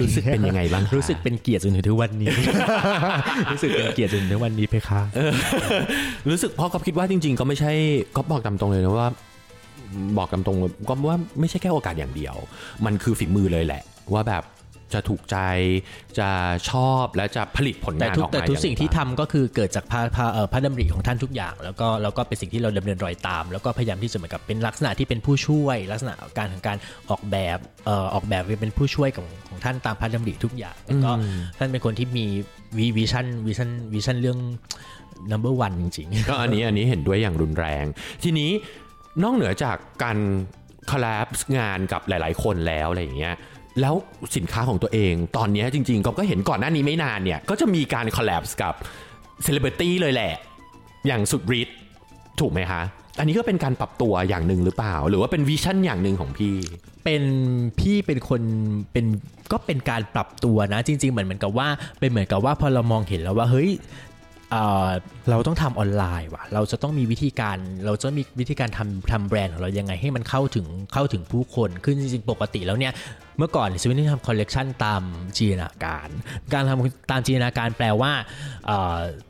[0.00, 2.28] รู้สึกเป็นยังไงบ้างคะรู้สึกเป็นเกียรติจนถึงทุกวันนี้
[3.52, 5.02] รู้สึกเป็นเกียรติจนถึงทุกวันนี้เพคะ
[6.30, 7.72] รู้สึกเพราะก็คิดว่าจริง ๆ ก็ไม่ใช่
[8.16, 9.08] ก็บอกตามตรงเลยนะว่า
[10.18, 12.34] บอกตามตรงเลยก็ว่าไม่ใช่แค่โอกาสอย่างเดียว
[12.84, 14.42] มันคือฝีมือเลยแหละ ว่าแบบ
[14.94, 15.36] จะถูกใจ
[16.18, 16.30] จะ
[16.70, 26.76] ชอบและจะผลิตผลแต่งานทุกออกมาแต่ทุกอย่าสิ่งที่ทำก็คือเกิดจากพระพระเอ่อพระดำริของท่านทุกอย่าง แล้วก็แล้วก็เป็นสิ่งที่เราดำเนินรอยตาม แล้วก็พยายามที่จะเหมือนกับเป็นลักษณะที่เป็นผู้ช่วย ลักษณะการของการ
[27.10, 31.10] ออกแบบเอ่อออกแบบเป็นผู้ช่วยของของท่านตามพระดำริทุกอย่างแล้วก็
[31.58, 32.26] ท่านเป็นคนที่มี
[32.78, 34.38] วิ vision vision vision เรื่อง
[35.30, 37.84] number one จริงๆก็อันนี้อันนี้เห็นด้วยอย่างรุนแรง
[38.22, 38.50] ทีนี้
[39.22, 40.18] นอกเหนือจากการ
[40.90, 41.26] collab
[41.58, 43.34] งานกับหลาย ๆ คนแล้วอะไรอย่างเงี้ย
[43.80, 43.94] แล้ว
[44.36, 48.74] สินค้าของตัวเอง ตอนนี้จริงๆก็ก็เห็นก่อนหน้านี้ไม่นานเนี่ย ก็จะมีการ collab กับ
[49.42, 50.32] เซเลบริตี้เลยแหละ
[51.06, 51.76] อย่างสุดฤทธิ์
[52.40, 52.82] ถูกไหมคะ
[53.18, 56.54] อันนี้ก็เป็นการปรับตัวอย่างหนึ่งหรือเปล่า หรือว่าเป็น vision อย่างหนึ่งของพี่
[57.04, 57.22] เป็น
[57.80, 58.42] พี่เป็นคน
[58.92, 59.06] เป็น
[59.52, 61.68] ก็เป็นการปรับตัวนะ จริง ๆ เหมือนเหมือนกับว่า
[62.00, 63.70] เป็นเหมือนกับว่าพอเรามองเห็นแล้วว่าเฮ้ย
[65.30, 72.92] เราต้องทำออนไลน์ว่ะ เราจะต้องมีวิธีการ เราจะมีวิธีการทำทำแบรนด์ของเรายังไงให้มันเข้าถึงเข้าถึงผู้คนคือจริงๆปกติแล้วเนี่ย
[73.38, 75.02] เมื่อก่อนสวินที่ทำคอลเลกชันตาม
[75.36, 76.08] จินตนาการ
[76.52, 78.12] การทำตามจินตนาการแปลว่า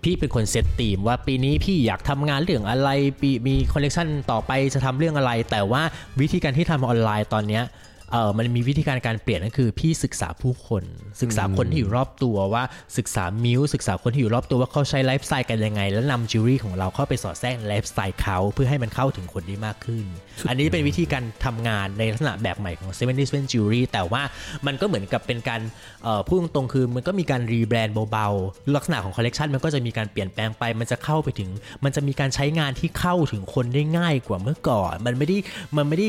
[0.03, 5.83] พี่เป็นคนเซตธีมว่าปีนี้พี่อยากทำงานเรื่องอะไรปีมีคอลเลกชันต่อไปจะทำเรื่องอะไร แต่ว่า
[6.21, 7.65] วิธีการที่ทำออนไลน์ตอนเนี้ย
[8.13, 10.85] เออมันมีวิธีการการเปลี่ยนนั่นคือ พี่ศึกษาผู้คน
[11.23, 12.63] ศึกษาคนที่อยู่รอบตัวว่า
[12.99, 20.05] ศึกษา muse ศึกษาคนที่อยู่รอบตัวว่าเขาใช้ไลฟ์สไตล์กันยังไง แล้วนำจิวเวลรี่ของเราเข้าไปสอดแทรกไลฟ์สไตล์เขาเพื่อให้มันเข้าถึงคนได้มากขึ้น
[20.49, 24.23] อันนี้เป็นวิธีการทำงานในลักษณะแบบใหม่ของ7 7 7 Jewelry แต่ว่า
[24.67, 25.61] มันก็เหมือนกับเป็นการ
[26.03, 31.51] เออพูดตรงๆคือมันก็มีการ rebrand เบาๆ ลักษณะของคอลเลกชันมันก็จะมีการเปลี่ยนแปลงไป มันจะเข้าไปถึง
[31.85, 35.39] มันจะมีการใช้งานที่เข้าถึงคนได้ง่ายกว่าเมื่อก่อน มันไม่ได้
[35.77, 36.09] มันไม่ได้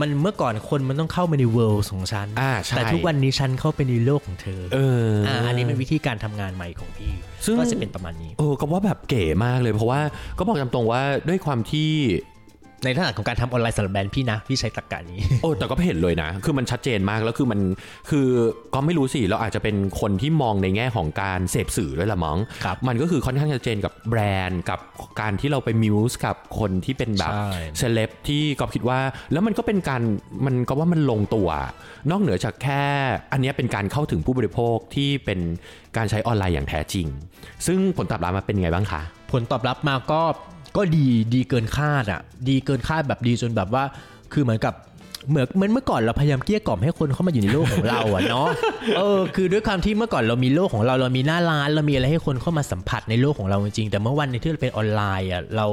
[0.00, 7.12] มันเมื่อก่อนคนมันต้องเข้ามาใน world ของฉันอ่าใช่แต่ทุกวันนี้ฉันเข้าไปในโลกของเธอ เออออ่าอันนี้เป็นวิธีการทำงานใหม่ของพี่
[7.44, 10.00] ซึ่งก็จะเป็นประมาณนี้เออก็ว่าแบบเก๋มากเลยเพราะว่า
[10.38, 11.90] ก็บอกตามตรงว่าด้วยความที่
[12.84, 17.60] ในลักษณะของการทำออนไลน์สำหรับแบรนด์พี่นะพี่ใช้ตรรกะนี้โอ้แต่ก็เห็นเลยนะ คือมันชัดเจนมากแล้วคือมัน
[18.10, 18.26] คือ
[18.74, 24.80] ก็ไม่รู้สิเราอาจจะเป็นคนที่มองในแง่ของการเสพสื่อด้วยละมั้งครับมันก็คือค่อนข้างชัดเจนกับแบรนด์กับ
[25.20, 28.98] การที่เราไป muse กับคนที่เป็นแบบใช่เซเลบที่ก็คิดว่า
[29.32, 30.02] แล้วมันก็เป็นการ
[30.46, 31.48] มันก็ว่ามันลงตัว
[32.10, 32.82] นอกเหนือจากแค่
[33.32, 35.40] อันเนี้ยเป็นการเข้าถึงผู้บริโภคที่เป็น
[35.96, 37.06] การใช้ออนไลน์อย่างแท้จริง
[37.66, 40.22] ซึ่งผลตอบรับมาเป็นไงบ้างคะ ผลตอบรับมาก็
[40.76, 43.84] ก็ดีดีเกินคาดอะ ดีเกินคาดแบบดีจนแบบว่า
[44.32, 44.74] คือเหมือนกับ
[45.28, 48.46] เหมือนเหมือนเมื่อก่อนเราพยายามเกลี้ยกล่อมให้คนเข้ามาอยู่ในโลกของเราอะเนาะ
[48.96, 55.66] เออคือด้วยความที่เมื่อก่อนเรามีโลกของเราเรามีหน้าร้าน เรามีอะไรให้คนเข้ามาสัมผัสในโลกของเราจริงแต่เมื่อวันนี้ที่เราเป็นออนไลน์อะเรา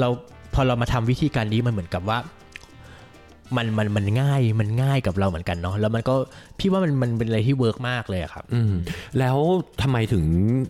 [0.00, 0.08] เรา
[0.54, 2.18] พอเรามาทำวิธีการนี้มันเหมือนกับว่า
[3.56, 6.14] มันมันมันง่ายมันง่ายกับเราเหมือนกันเนาะแล้วมันก็
[6.58, 8.72] พี่ว่ามันมันเป็นอะไรที่ work มากเลยครับ อืม
[9.18, 9.36] แล้ว
[9.82, 10.24] ทำไมถึง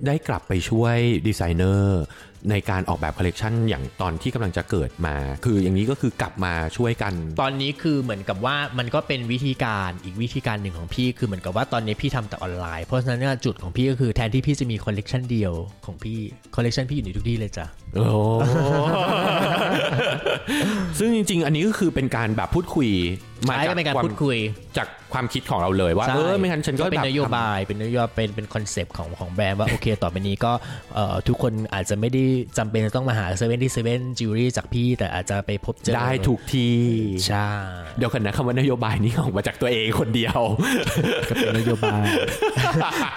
[0.06, 2.02] ได้กลับไปช่วยดีไซเนอร์
[2.50, 5.14] ในการออกแบบคอลเลกชันอย่างตอนที่กำลังจะเกิดมา
[5.44, 15.52] คืออย่างนี้ก็คือกลับมาช่วยกัน ตอนนี้คือเหมือนกับว่ามันก็เป็นวิธีการอีกวิธีการหนึ่งของพี่ คือเหมือนกับว่าตอนนี้พี่ทำแต่ออนไลน์ เพราะฉะนั้นเนี่ยจุดของพี่ก็คือแทนที่พี่จะมีคอลเลกชันเดียว
[15.86, 16.18] ของพี่
[16.54, 17.66] คอลเลกชันพี่อยู่ในทุกที่เลยจ้ะ
[17.96, 18.06] โอ้
[20.98, 22.88] ซึ่งจริง ๆ อันนี้ก็คือเป็นการแบบพูดคุย
[23.48, 24.38] มาใช่จากก็เป็นการความพูดคุย
[24.78, 30.52] จากความคิดของเราเลยว่าใช่เออไม่งั้นฉันก็เป็นแบบนโยบายเป็นนโยบายเป็นเป็นคอนเซปต์ของของแบรนด์ว่าโอเคต่อไปนี้ก็
[30.94, 32.24] เอ่อทุกคนอาจจะไม่ได้
[32.58, 36.74] จำเป็นจะต้องมาหาเซเว่นที่เซเว่นจิวเวลรี่จากพี่ แต่อาจจะไปพบเจอได้ทุกที่
[37.26, 37.48] ใช่
[37.98, 40.40] เดี๋ยวกันนะคำว่านโยบายนี้ออกมาจากตัวเองคนเดียว
[41.28, 42.04] ก็เป็นนโยบาย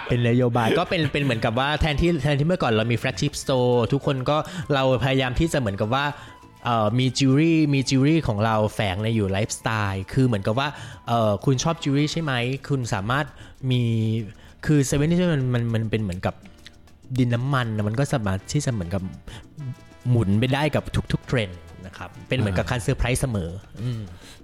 [0.09, 4.38] เป็นนโยบายก็เป็นเป็นเหมือนกับว่าแทนที่แทนที่เมื่อก่อนเรามี flagship store ทุกคนก็
[4.74, 6.37] เราพยายามที่จะเหมือนกับว่าเอ่อ
[6.99, 10.68] มีจิวเวลรี่มีจิวเวลรี่ของเราแฝงในอยู่ไลฟ์สไตล์คือเหมือนกับว่า
[11.07, 12.34] เอ่อคุณชอบจิวเวลรี่ใช่ไหม
[12.70, 13.26] คุณสามารถ
[13.72, 13.82] มี
[14.65, 16.36] คือเซเว่นที่มันมันมันเป็นเหมือนกับ
[17.18, 19.01] ดินน้ำมันนะมันก็สามารถที่จะเหมือนกับ
[20.09, 23.49] หมุนไปได้กับทุกๆเทรนด์นะครับเป็นเหมือนกับการเซอร์ไพรส์เสมอ
[23.82, 24.01] อืม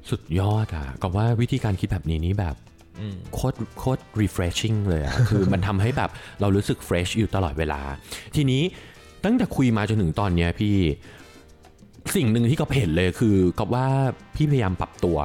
[0.10, 2.56] สุดยอดอะก็ว่าวิธีการคิดแบบนี้นี่แบบ
[3.34, 6.10] โคตรโคตร refreshing เลยอะคือมันทำให้แบบ
[6.42, 7.82] เรารู้สึก fresh อยู่ตลอดเวลา
[8.36, 8.62] ทีนี้
[9.24, 10.76] ตั้งแต่คุยมาจนถึงตอนเนี้ยพี่
[12.16, 13.88] สิ่งหนึ่งที่ก็เห็นเลยคือกับว่า
[14.36, 15.18] พี่พยายามปรับตัว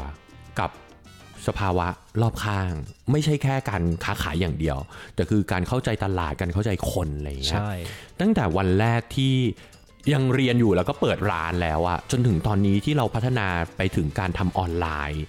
[0.60, 0.70] กับ
[1.46, 1.86] สภาวะ
[2.22, 2.72] รอบข้าง
[3.12, 4.78] ไม่ใช่แค่การค้าขายอย่างเดียว
[5.14, 7.72] แต่คือการเข้าใจตลาดการเข้าใจคนอะไรอย่างเงี้ยใช่
[8.20, 9.34] ตั้งแต่วันแรกที่
[10.12, 15.22] ยังเรียนอยู่แล้วก็เปิดร้านแล้วอะจนถึงตอนนี้ที่เราพัฒนาไปถึงการทำออนไลน์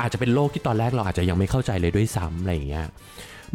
[0.00, 2.86] อาจจะเป็นโลกที่ตอนแรกเราอาจจะยังไม่เข้าใจเลยด้วยซ้ำอะไรอย่างเงี้ย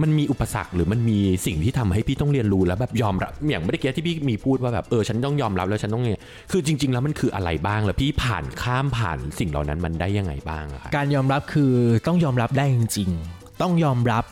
[0.02, 6.22] มันมีอุปสรรคหรือมันมีสิ่งที่ทำให้พี่ต้องเรียนรู้แล้วแบบยอมรับอย่างเมื่อกี้ที่พี่มีพูดว่าแบบเออฉันต้องยอมรับแล้วฉันต้องเนี่ย
[6.52, 11.74] คือจริง ๆ แล้วมันคืออะไรบ้างแล้วพี่ผ่านข้ามผ่านสิ่งเหล่านั้นมันได้ยังไงบ้างอะครับการยอมรับคือ
[12.08, 14.24] ต้องยอมรับได้จริง ๆ ต้องยอมรับ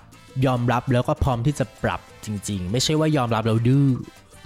[0.45, 3.85] ยอมรับแล้วก็พร้อมที่จะปรับจริง ๆ ไม่ใช่ว่ายอมรับแล้วดื้อ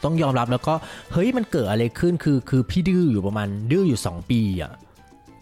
[0.04, 0.74] ต้องยอมรับแล้วก็
[1.14, 4.72] เฮ้ยมันเกิดอะไรขึ้นคือคือพี่ดื้ออยู่ประมาณดื้ออยู่ 2 ปีอะ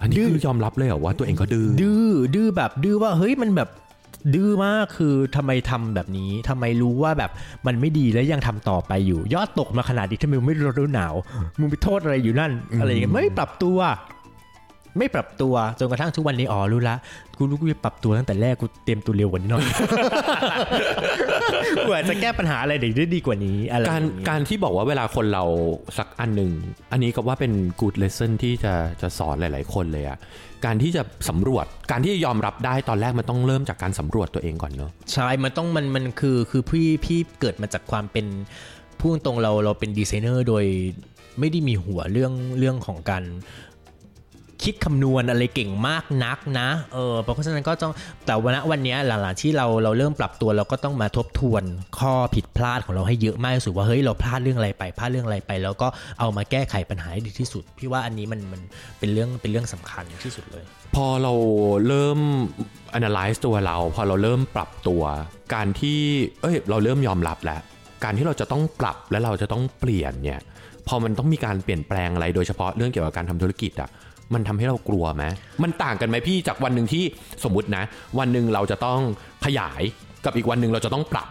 [0.01, 3.69] อันนี้คือยอมรับเลยเหรอว่าตัวเองก็ดื้อดื้อดื้อแบบดื้อว่าเฮ้ยมันแบบ
[4.34, 7.32] ดื้อมากคือทำไมทำแบบนี้ทำไมรู้ว่าแบบ
[7.67, 11.13] มันไม่ดีแล้วยังทำต่อไปอยู่ ยอดตกมาขนาดนี้ทำไมมึงไม่รู้หนาว
[11.59, 13.80] มึงไปโทษอะไรอยู่นั่นอะไรอย่างเงี้ยไม่ปรับตัว
[14.97, 16.95] ไม่ปรับตัวจนกระทั่งทุกวันนี้อ๋อรู้ละ
[17.38, 19.65] กูรู้กูจะปรับตัวตั้งแต่แรกกูเตรียมตัวเร็วกว่านี้หน่อย
[21.86, 25.43] กูอาจจะแก้ปัญหาอะไรได้ดีกว่านี้อะไรการอย่งเงี้ยการที่บอกว่าเวลาคนเรา
[25.97, 26.51] สักอันหนึ่ง
[26.91, 30.17] อันนี้ก็ว่าเป็น good lesson ที่จะจะสอนหลาย ๆ คนเลยอะ
[30.66, 38.26] การที่จะสำรวจการที่ยอมรับได้ตอนแรกมันต้องเริ่มจากการสำรวจตัวเองก่อนเนาะใช่มันต้องมันมันคือคือพี่พี่เกิดมาจากความเป็น
[38.99, 40.66] พูดตรงเราเราเป็นดีไซเนอร์โดย
[41.39, 43.24] ไม่ได้มีหัวเรื่องเรื่องของการ
[44.64, 47.93] คิดคำนวณอะไรเก่งมากนักนะเออเพราะฉะนั้นก็ต้อง
[48.26, 51.64] แต่วันวันนี้หลังๆที่เราเราเริ่มปรับตัวเราก็ต้องมาทบทวน
[51.99, 55.88] ข้อผิดพลาดของเราให้เยอะมากที่สุดว่าเฮ้ยเราพลาดเรื่องอะไรไปพลาดเรื่องอะไรไป แล้วก็
[56.20, 58.61] เอามาแก้ไขปัญหาให้ดีที่สุดพี่ว่าอันนี้มันมัน
[58.99, 60.64] เป็นเรื่องเป็นเรื่องสำคัญที่สุดเลย
[60.95, 61.34] พอเรา
[61.88, 62.20] เริ่ม
[62.97, 65.03] analyze ตัวเรา พอเราเริ่มปรับตัว
[65.53, 65.99] การที่
[66.41, 67.61] เอ้ยเราเริ่มยอมรับแล้ว
[68.03, 70.41] การที่เราจะต้องปรับและเราจะต้องเปลี่ยนเนี่ย
[70.88, 73.89] พอมันต้องมีการเปลี่ยนแปลงอะไรโดยเฉพาะเรื่องเกี่ยวกับการทำธุรกิจอะ
[74.34, 75.23] มันทำให้เรากลัวไหม
[75.63, 77.03] มันต่างกันไหมพี่จากวันหนึ่งที่
[77.43, 77.84] สมมตินะ
[78.19, 78.99] วันหนึ่งเราจะต้อง
[79.45, 79.81] ขยาย
[80.25, 81.27] กับอีกวันหนึ่งเราจะต้องปรับ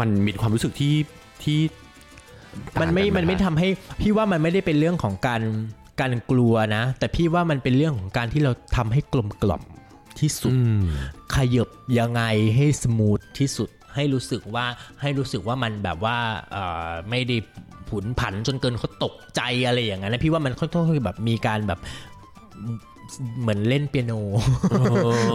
[0.00, 0.94] มันมีความรู้สึกที่
[1.44, 1.58] ที่
[2.74, 3.68] ต่างกัมันไม่หมันไม่คะทำให้
[4.00, 5.42] พี่ว่ามันไม่ได้เป็นเรื่องของการ
[6.00, 9.62] การกลัวนะ แต่พี่ว่ามันเป็นเรื่องของการที่เราทำให้กลมกล่อม
[10.20, 10.84] ที่สุดอืม
[11.34, 12.22] ขยบยังไง
[12.56, 14.66] ให้สมูทที่สุด ให้รู้สึกว่า
[15.00, 16.18] ให้รู้สึกว่ามันแบบว่า
[16.52, 17.36] เอ่อไม่ได้
[17.88, 21.78] ผุนผันจนเกินเขาตกใจอะไรอย่างนั้นนะพี่ว่ามันค่อนข้างแบบมีการแบบ
[23.40, 24.12] เหมือนเล่นเปียโน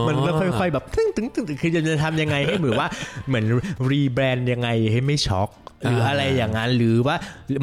[0.08, 2.90] มันแล้วค่อยๆแบบตึงตึ้งตึ้งตึ้งคือจะทำยังไงให้เหมือนว่า
[3.28, 3.46] เหมือน
[3.90, 5.50] รีแบรนด์ยังไงให้ไม่ช็อก
[5.84, 7.16] หรืออะไรอย่างนั้นหรือว่า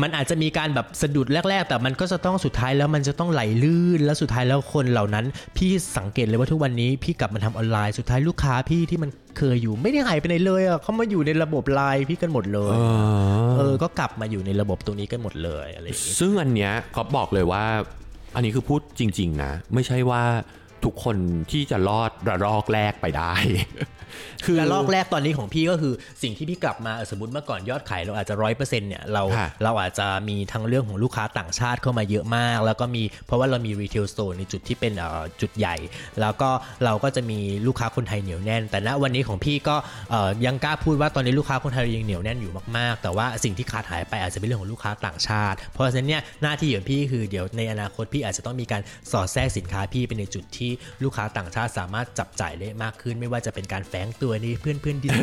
[0.03, 5.25] มันอาจจะมีการแบบสะดุดแรก ๆ แต่มันก็จะต้องสุดท้ายแล้วมันจะต้องไหลลื่น แล้วสุดท้ายแล้วคนเหล่านั้น
[5.57, 17.65] พี่สังเกตเลยว่าทุกวันนี้พี่กลับมาทำออนไลน์สุดท้ายลูกค้าพี่ที่มันเคยอยู่ไม่ได้หายไปไหนเลยอะเขามาอยู่ในระบบไลน์พี่กันหมดเลยเออเออก็กลับมาอยู่ในระบบตรงนี้กันหมดเลยอะไรอย่างนี้ซึ่งอันเนี้ยก็บอกเลยว่า
[18.35, 20.23] อันนี้คือพูดจริง ๆ นะ ไม่ใช่ว่า
[20.85, 21.17] ทุกคน
[21.51, 23.33] ที่จะรอดระลอกแรกไปได้
[24.47, 29.23] คือลอกแรกตอนนี้ของพี่ก็คือสิ่งที่พี่กลับมาสมมติเมื่อก่อนยอดขายเราอาจจะร้อยเปอร์เซ็นต์เนี่ยเรา
[29.65, 34.93] เราอาจจะมีทั้งเรื่องของลูกค้าต่างชาติเข้ามาเยอะมาก แล้วก็มีเพราะว่าเรามีรีเทลโซนในจุดที่เป็น
[35.41, 35.77] จุดใหญ่
[36.21, 36.51] แล้วก็
[36.85, 39.77] เราก็จะมีลูกค้าคนไทยเหนียวแน่น แต่ณวันนี้ของพี่ก็
[40.47, 48.83] ยังกล้าพูดว่าตอนนี้ลูกค้าคนไทยยังเหนียวแน่นอยู่มากๆ แต่ว่าสิ่งที่ขาดหายไปอาจจะเป็นเรื่องของลูกค้าต่างชาติ เพราะฉะนั้นเนี่ยหน้าที่ของพี่คือเดี๋ยวในอนาคตพี่อาจจะต้องมีการ
[49.13, 50.71] สอดแทรกสินค้าพี่เป็นในจุดที่
[51.05, 55.19] ลูกค้าต่างชาติสามารถจับจ่ายได้มากขึ้น ไม่ว่าจะเป็นการแฝงตัวในเพื่อนเพื่อนดิส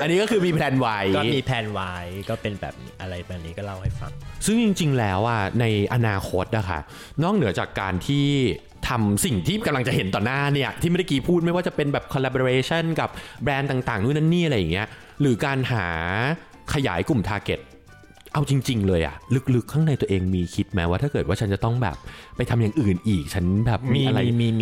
[0.00, 1.92] อันนี้ก็คือมีแผนไว้ก็มีแผนไว้
[2.28, 4.12] ก็เป็นแบบอะไรแบบนี้ก็เล่าให้ฟัง
[4.46, 5.64] ซึ่งจริง ๆ แล้วอะใน
[5.94, 6.78] อนาคตนะคะ
[7.22, 8.26] นอกเหนือจากการที่
[8.88, 13.10] ทำสิ่งที่กำลังจะเห็นต่อหน้าเนี่ย ที่ไม่ได้กี้พูดไม่ว่าจะเป็นแบบ collaboration กับ
[13.42, 14.86] แบรนด์ต่าง ๆนู่นนั่นนี่อะไรอย่างเงี้ย
[15.20, 15.86] หรือการหา
[16.74, 17.60] ขยายกลุ่ม target
[18.32, 19.16] เอาจริง ๆ เลยอะ
[19.54, 21.96] ลึกๆข้างในตัวเองมีคิดไหมว่าถ้าเกิดว่าฉันจะต้องแบบ
[22.36, 24.20] ไปทำอย่างอื่นอีกฉันแบบมีอะไร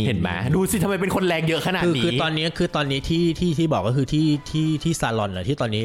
[0.09, 5.83] เห็นไหมดูสิทำไมเป็นคนแรงเยอะขนาดนี้คือตอนนี้คือตอนนี้ที่ที่ที่บอกก็คือที่ที่ที่ซาลอนอะที่ตอนนี้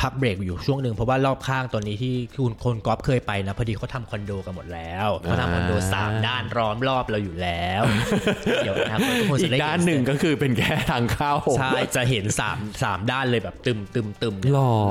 [0.00, 7.82] พักเบรกอยู่ช่วงหนึ่งเพราะว่ารอบข้างตอนนี้ที่คุณคนกอล์ฟเคยไปนะพอดีเขาทำคอนโดกันหมดแล้วเขาทำคอนโดสามด้านล้อมรอบเราอยู่แล้ว
[8.64, 8.98] เดี๋ยวนะ
[9.40, 14.34] อีกด้านหนึ่งก็คือเป็นแค่ทางเข้าใช่จะเห็นสามสามด้านเลยแบบตึมตึมตึม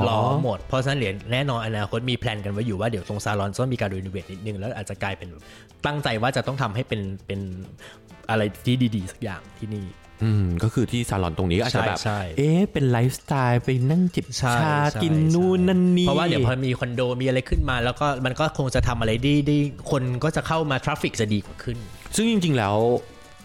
[0.08, 5.28] ล้อหมดเพราะฉะนั้นเหรียญแน่นอนอนาคตมีแพลนกันไว้อยู่ว่าเดี๋ยวตรงซาลอนต้องมีการ renovate นิดนึงแล้วอาจจะกลายเป็น
[5.86, 7.40] ตั้งใจว่าจะต้องทำให้เป็นเป็น
[8.30, 9.86] อะไรที่ดีๆ สักอย่างที่นี่
[10.22, 11.98] อืมก็คือที่ซาลอนตรงนี้อาจจะแบบ
[12.38, 14.54] เอ๊ะเป็นไลฟ์สไตล์ไปนั่งจิบชา
[15.02, 19.58] กินนู่นนั่นนี่เพราะว่าเดี๋ยวพอมีคอนโดมีอะไรขึ้นมา แล้วก็มันก็คงจะทำอะไรดีดี
[19.90, 21.78] คนก็จะเข้ามา traffic จะดีกว่าขึ้น
[22.16, 22.76] ซึ่งจริง ๆ แล้ว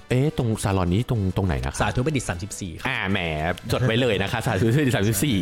[0.10, 3.20] เอ๊ะตรงซาลอนนี้ตรงตรงไหนนะสาธุประดิษฐ์34อ่าแหม
[3.72, 4.98] จดไว้เลยนะคะสาธุประดิษฐ์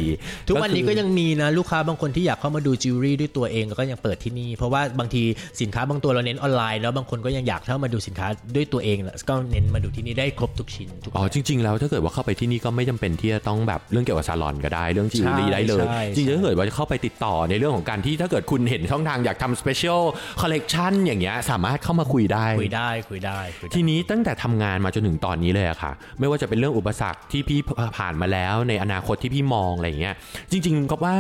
[0.05, 5.23] 34 ทุกวันนี้ก็ยังมีนะ ลูกค้าบางคนที่อยากเข้ามาดูจิวเวลรี่ด้วยตัวเองก็ยังเปิดที่นี่ เพราะว่าบางที
[5.61, 8.97] สินค้าบางตัวเราเน้นออนไลน์แล้วบางคนก็ยังอยากเข้ามาดูสินค้าด้วยตัวเอง
[9.29, 20.01] ก็เน้นมาดูที่นี่ได้ครบทุกชิ้นอ๋อจริง ๆ แล้วถ้าเกิดว่าเข้าไปที่นี่ก็ไม่จำเป็นที่จะต้องแบบเรื่องเกี่ยวกับซาลอนก็ได้เรื่องจิวเวลรี่ได้เลยจริงๆถ้าเกิดว่าจะเข้าไปติดต่อในเรื่องของการที่ถ้าเกิดคุณเห็นช่องทางอยากทำ special
[20.41, 23.39] คอลเลกชันอย่างเงี้ยสามารถเข้ามาคุยได้คุยได้คุยได้
[23.75, 27.59] ทีนี้ตั้งแต่ทำงานมาจนถึงตอนนี้เลยอะค่ะ ไม่ว่าจะเป็นเรื่องอุปสรรคที่พี่
[27.97, 30.15] ผ่านมาแล้ว ในอนาคตที่พี่มองอะไรเงี้ย
[30.51, 31.15] จริงๆก็ว่า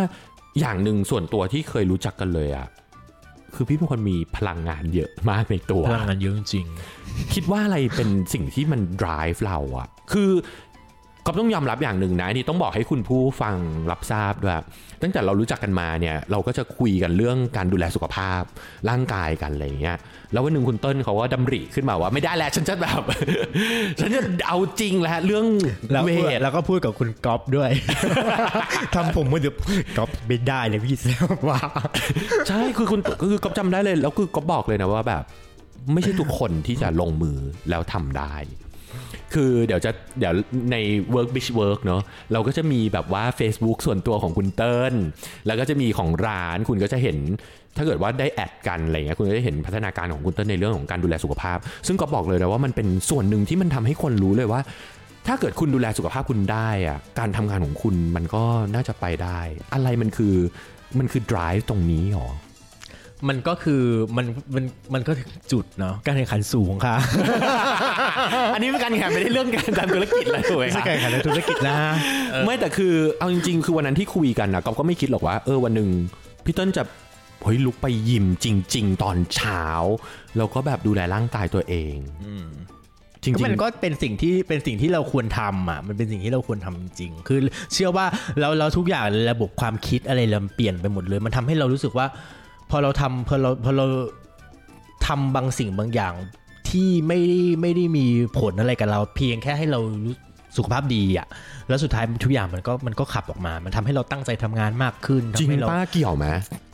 [0.59, 2.67] อย่างหนึ่งส่วนตัวที่เคยรู้จักกันเลยอะ
[3.55, 6.67] คือพี่เป็นคนมีพลังงานเยอะมากในตัวพลังงานเยอะจริง
[7.33, 10.31] คิดว่าอะไรเป็นสิ่งที่มัน drive เราอะคือ
[11.27, 13.55] ก็ต้องยอมรับอย่างหนึ่งนะนี่ต้องบอกให้คุณผู้ฟัง
[13.91, 14.53] รับทราบด้วย
[15.01, 18.41] ตั้งแต่เรารู้จักกันมาเนี่ยเราก็จะคุยกันเรื่องการดูแลสุขภาพ
[18.89, 19.97] ร่างกายกันอะไรเงี้ย
[20.33, 23.01] แล้ววันหนึ่งคุณเติ้ลเขาก็ดำริขึ้นมาว่าไม่ได้แล้วฉันจะแบบ
[23.99, 25.45] ฉันจะเอาจริงแล้วเรื่อง
[26.05, 27.69] เวทแล้วก็พูดกับคุณก๊อฟด้วย
[28.95, 29.51] ทำผมมันจะ
[29.97, 31.59] ก๊อฟไม่ได้เลยพี่แซวว่า
[32.47, 35.23] ใช่คือคุณคือก๊อฟจำได้เลย แล้วคือก๊อฟบอกเลยนะว่าแบบ
[35.93, 37.37] ไม่ใช่ทุกคนที่จะลงมือ
[37.69, 38.35] แล้วทำได้
[39.33, 40.33] คือเดี๋ยวจะเดี๋ยว
[40.71, 40.75] ใน
[41.15, 42.01] Work Beach Work เนาะ
[42.33, 44.93] เราก็จะมีแบบว่า Facebook ส่วนตัวของคุณเติ้ล
[45.47, 47.17] แล้วก็จะมีของร้านคุณก็จะเห็น
[47.77, 51.57] ถ้าเกิดว่าได้แอดกันอะไรเงี้ยคุณก็จะเห็นพัฒนาการของคุณเติ้ลในเรื่องของการดูแลสุขภาพ
[51.87, 54.61] ซึ่งก็บอกเลยนะว่ามันเป็นส่วนหนึ่งที่มันทำให้คนรู้เลยว่า
[55.27, 58.43] ถ้าเกิดคุณดูแลสุขภาพคุณได้อะการทำงานของคุณมันก็
[58.75, 59.39] น่าจะไปได้
[59.73, 60.35] อะไรมันคือ
[60.99, 62.27] มันคือ drive ตรงนี้หรอ
[63.29, 63.81] มันก็คือ
[64.17, 64.63] มันมัน
[64.93, 65.11] มันก็
[65.51, 66.97] จุดเนาะการแข่งขันสูงค่ะ
[68.53, 71.77] อันนี้เป็นการแข่งขันไม่ได้เรื่องการทำธุรกิจเลยถูกไหมครับการแข่งขันธุรกิจนะ
[72.45, 75.89] ไม่แต่คือเอาจริง ๆ คือวันนั้นที่คุยกันนะก็ก็ไม่คิดหรอกว่าเออวันหนึ่ง
[76.45, 76.83] พี่ต้นจะ
[77.43, 79.63] เฮ้ยลุกไปยิมจริง ๆ ตอนเช้า
[80.37, 81.97] แล้วก็แบบดูแลร่างกายตัวเอง
[83.23, 87.39] จริงๆมันก็เป็นสิ่งที่เป็นสิ่งที่เราควรทำอะมันเป็นสิ่งที่เราควรทำจริงคือ
[87.73, 88.05] เชื่อว่า
[88.39, 92.07] เราเราทุกอย่างระบบความคิดอะไรเราเปลี่ยนไปหมดเลย มันทำให้เรารู้สึกว่า
[92.69, 93.85] พอเราทำพอเราพอเรา
[95.07, 96.13] ทำบางสิ่งบางอย่าง
[96.69, 98.05] ที่ไม่ได้ไม่ได้มี
[98.39, 99.79] ผลอะไรกับเรา เพียงแค่ให้เรา
[100.57, 101.27] สุขภาพดีอะ
[101.67, 106.27] แล้วสุดท้ายทุกอย่างมันก็มันก็ขับออกมา มันทำให้เราตั้งใจทำงานมากขึ้นจริงป้าเกี่ยวไหม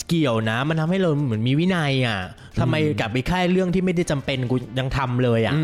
[0.10, 2.20] เกี่ยวนะ มันทำให้เราเหมือนมีวินัยอะ
[2.60, 5.56] ทำไมกลับไปค่ายเรื่องที่ไม่ได้จำเป็นกูยังทำเลยอะ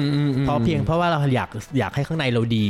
[0.42, 1.50] เพราะเพียงเพราะว่าเราอยาก
[1.80, 2.68] อยากให้ข้างในเราดี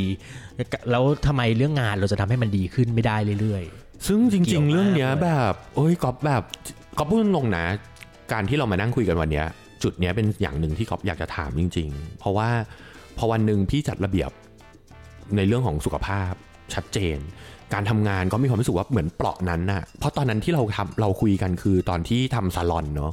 [0.90, 6.42] แล้วทำไมเรื่องงานเราจะทำให้มันดีขึ้นไม่ได้เรื่อยๆ ซึ่งจริง ๆ เรื่องเนี้ยแบบ โอ้ยก๊อฟแบบ
[7.00, 7.66] ก็พูดตรงนะ
[8.32, 9.44] การที่เรามานั่งคุยกันวันนี้
[9.82, 12.48] จุดนี้เป็นอย่างหนึ่งที่กอบอยากจะถามจริง ๆ เพราะว่า
[13.16, 14.30] พอวันหนึ่งพี่จัดระเบียบ
[15.36, 16.32] ในเรื่องของสุขภาพ
[16.74, 17.18] ชัดเจน
[17.74, 23.12] การทำงานก็มีความรู้สึกว่าเหมือนเปราะนั้นน่ะ เพราะตอนนั้นที่เราทำเราคุยกันคือตอนที่ทำซาลอนเนาะ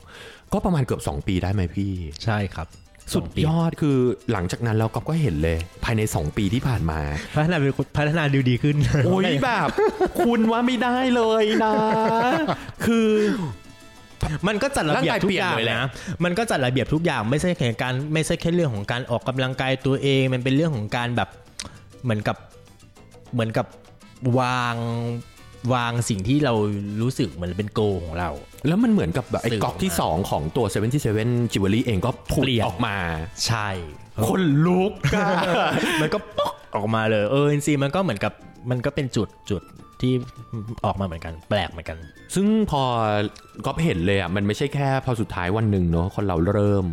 [0.54, 1.92] ก็ประมาณเกือบ 2 ปีได้ไหมพี่
[2.24, 2.68] ใช่ครับ
[3.14, 3.98] สุดยอดคือ
[4.32, 7.00] หลังจากนั้นเราก็เห็นเลยภายใน 2 ปีที่ผ่านมา
[7.36, 7.58] พัฒนา
[7.98, 8.76] พัฒนาดูดีขึ้น
[9.06, 9.68] โอ้ยแบบ
[10.20, 11.74] คุณว่าไม่ได้เลยนะ
[12.86, 13.10] คือ
[14.48, 15.88] มันก็จัดระเบียบทุกอย่างนะ
[16.24, 21.30] มันก็จัดระเบียบทุกอย่างไม่ใช่แค่การไม่ใช่แค่เรื่องของการออกกำลังกายตัวเอง มันเป็นเรื่องของการแบบ
[22.04, 22.38] เหมือนกับ
[23.34, 23.66] เหมือนกับ
[24.40, 24.76] วาง
[25.74, 26.54] วางสิ่งที่เรา
[27.02, 28.30] รู้สึกเหมือนเป็นโกของเรา
[28.68, 30.66] แล้วมันเหมือนกับแบบไอ้สื่อก๊อกที่ออกมา2ของตัว
[31.10, 32.98] 77 Jewelry เองก็ผุดเปลี่ยนออกมา
[33.46, 33.70] ใช่
[34.28, 35.28] คนลุกอะ
[36.02, 38.34] มันก็ป๊อกออกมาเลย เออจริงๆมันก็เหมือนกับ
[38.70, 39.62] มันก็เป็นจุดจุด
[40.02, 40.14] ที่
[40.86, 41.98] ออกมาเหมือนกัน แปลกเหมือนกัน
[42.36, 42.82] ซึ่งพอ
[43.66, 46.86] ก๊อฟเห็นเลยอะมันไม่ใช่แค่พอสุดท้ายวันหนึ่งเนาะคนเราเริ่ม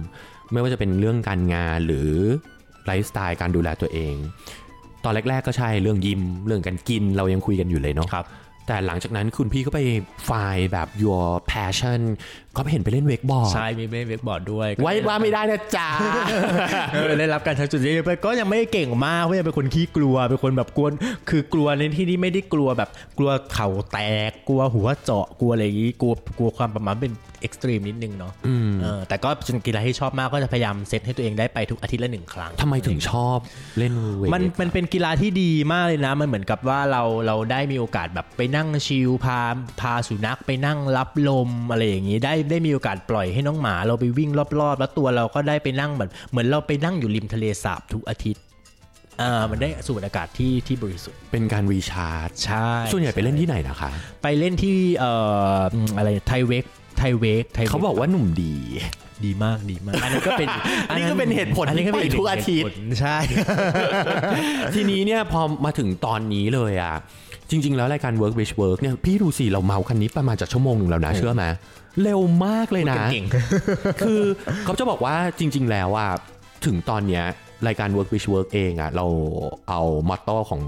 [0.53, 2.11] ไม่ว่าจะเป็นเรื่องการงานหรือ
[2.87, 4.15] ไลฟ์สไตล์การดูแลตัวเอง
[5.05, 8.27] ตอนแรก ๆ ก็ใช่เรื่องยิมเรื่องการกินเรายังคุยกันอยู่เลยเนาะครับ
[8.67, 9.81] แต่หลังจากนั้นคุณพี่ก็ไป
[10.25, 12.01] ไฟล์แบบ your passion
[12.57, 15.89] ก็เห็นไปเล่น wakeboard ใช่มีเล่น wakeboard ด้วย ไว้ว่าไม่ได้นะจ๊ะ
[16.93, 20.89] เออได้รับการชักจูงนี้ไปก็ยังไม่ได้เก่งมากเพราะยังเป็นคนขี้กลัวเป็นคนแบบกลัว
[21.31, 23.99] คือกลัวในที่นี้ไม่ได้กลัวแบบกลัวเข่าแต
[24.29, 28.33] กกลัวหัวเจาะกลัวอะไรอย่างงี้กลัวกลัวความประมาณเป็น extreme นิดนึงเนาะ
[28.83, 33.39] เออแต่ก็เป็นกีฬาที่ชอบมากก็จะพยายามเซตให้ตัวเองได้ไปทุกอาทิตย์ละหนึ่งครั้งทำไมถึงชอบ
[33.79, 39.41] เล่น wake มันมันเป็นกีฬาที่ดีมากเลยนะ มันเหมือนกับว่าเราเราได้มีโอกาสแบบไปนั่งชิลพา
[39.81, 44.30] พาสุนัขไปนั่งรับลมอะไรอย่างนี้ได้ได้มีโอกาสปล่อยให้น้องหมาเราไปวิ่ง
[44.61, 48.42] รอบๆ แล้วตัวเราก็ได้ไปนั่งแบบเหมือนเราไปนั่งอยู่ริมทะเลสาบทุกอาทิตย์
[49.22, 53.90] อ่ามันได้สูดอากาศที่ที่บริสุทธิ์ เป็นการรีชาร์จใช่ส่วนใหญ่ไปเล่นที่ไหนนะคะ
[54.22, 55.12] ไปเล่นที่เอ่
[55.59, 55.61] อ
[55.99, 56.64] อะไรไทเวก
[56.99, 58.55] ไทเวกไทวเขาบอกว่าหนุ่มดี
[59.24, 60.49] ดีมากดีมากอันนี้ก็เป็น
[60.88, 63.16] อันนี้ก็เป็นเหตุผลอันนี้ก็เป็นที่ไปทุกอาทิตย์เหตุผลใช่
[64.74, 66.95] ทีนี้เนี่ยพอมาถึงตอนนี้เลยอะ
[67.51, 71.45] จริง ๆ แล้วรายการ Work Wish Work เนี่ยพี่ดูสิเราเมาคันนี้ประมาณจากชั่วโมงหนึ่งแล้วนะเชื่อไหม
[72.03, 73.26] เร็วมากเลยนะเก่ง
[74.01, 74.22] คือ
[74.64, 76.11] เขาจะบอกว่าจริง ๆ แล้วอะ
[76.66, 77.24] ถึงตอนเนี้ย
[77.66, 79.07] รายการ Work Wish Work เองอะเรา
[79.68, 80.62] เอามอตโต้ของ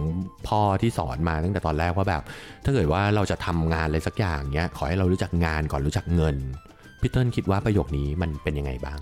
[0.48, 2.22] พ่อที่สอนมาตั้งแต่ตอนแรกว่าแบบ
[2.64, 6.36] ถ้าเกิดว่าเราจะทำงานอะไรสักอย่างเนี้ยขอให้เรารู้จักงานก่อนรู้จักเงิน
[7.00, 8.98] พี่เติ้ลคิดว่าประโยคนี้มันเป็นยังไงบ้าง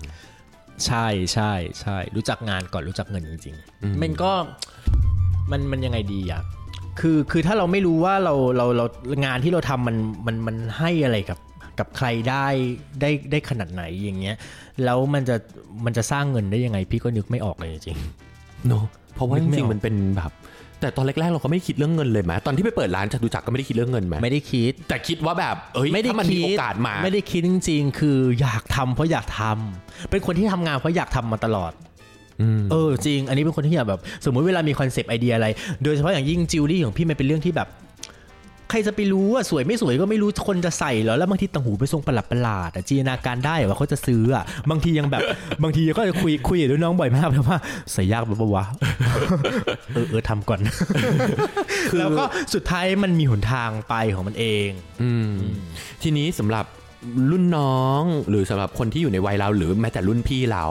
[0.85, 1.51] ใช่ใช่
[1.81, 4.31] ใช่รู้จักงานก่อนรู้จักเงินจริง ๆ มันก็
[5.51, 6.41] มันมันยังไงดีอะ
[6.99, 8.85] คือคือถ้าเราไม่รู้ว่าเราเราเรา
[9.25, 11.39] งานที่เราทำมันมันมันให้อะไรกับ
[11.79, 12.47] กับใครได้
[13.01, 14.35] ได้ได้ขนาดไหนอย่างเงี้ย
[14.83, 15.35] แล้วมันจะ
[15.85, 17.97] มันจะสร้างเงินได้ยังไง พี่ก็นึกไม่ออกเลยจริง
[18.67, 18.85] เนอะ
[19.15, 20.31] เพราะว่านึจกไม่ริงออกๆมันเป็นแบบ
[20.81, 31.94] แต่ตอนแรกๆเราก็ไม่คิดเรื่องเงินเลยไหมตอนที่ไปเปิดร้านจตุจักรก็ไม่ได้คิดเรื่องเงินไหมไม่ได้คิด แต่คิดว่าแบบเอ้ยไม่ได้ถ้ามันมีคิดโอกาสมา ไม่ได้คิดจริง ๆ คืออยากทำเพราะอยากทำเป็นคนที่ทำงานเพราะอยากทำมาตลอดอืม
[32.71, 35.47] เออจริง อันนี้เป็นคนที่อยากแบบ สมมุติเวลามีคอนเซปต์ไอเดียอะไร
[35.83, 37.69] โดยเฉพาะอย่างยิ่งจิวเวลรี่ของพี่มันเป็นเรื่องที่แบบ
[38.69, 45.21] ใครจะไปรู้ว่าสวยไม่สวยก็ไม่รู้คนจะใส่เหรอแล้วบางทีต่างหูไปทรงประหลาดประหลาดๆอะจินตนาการได้ว่าเขาจะซื้ออะบางทียังแบบ
[45.63, 47.57] บางทีก็จะคุยคุยกับรุ่นน้องบ่อยมากเลยว่า
[47.93, 48.65] ใส่ยากแบบวะ
[49.93, 50.59] เออเออทำก่อน
[51.97, 52.23] แล้วก็
[52.53, 54.69] สุดท้ายมันมีหนทางไปของมันเอง
[55.01, 55.31] อืม
[56.01, 56.65] ทีนี้สำหรับ
[57.31, 60.65] รุ่นน้องหรือสำหรับคนที่อยู่ในวัยเราหรือแม้แต่รุ่นพี่เรา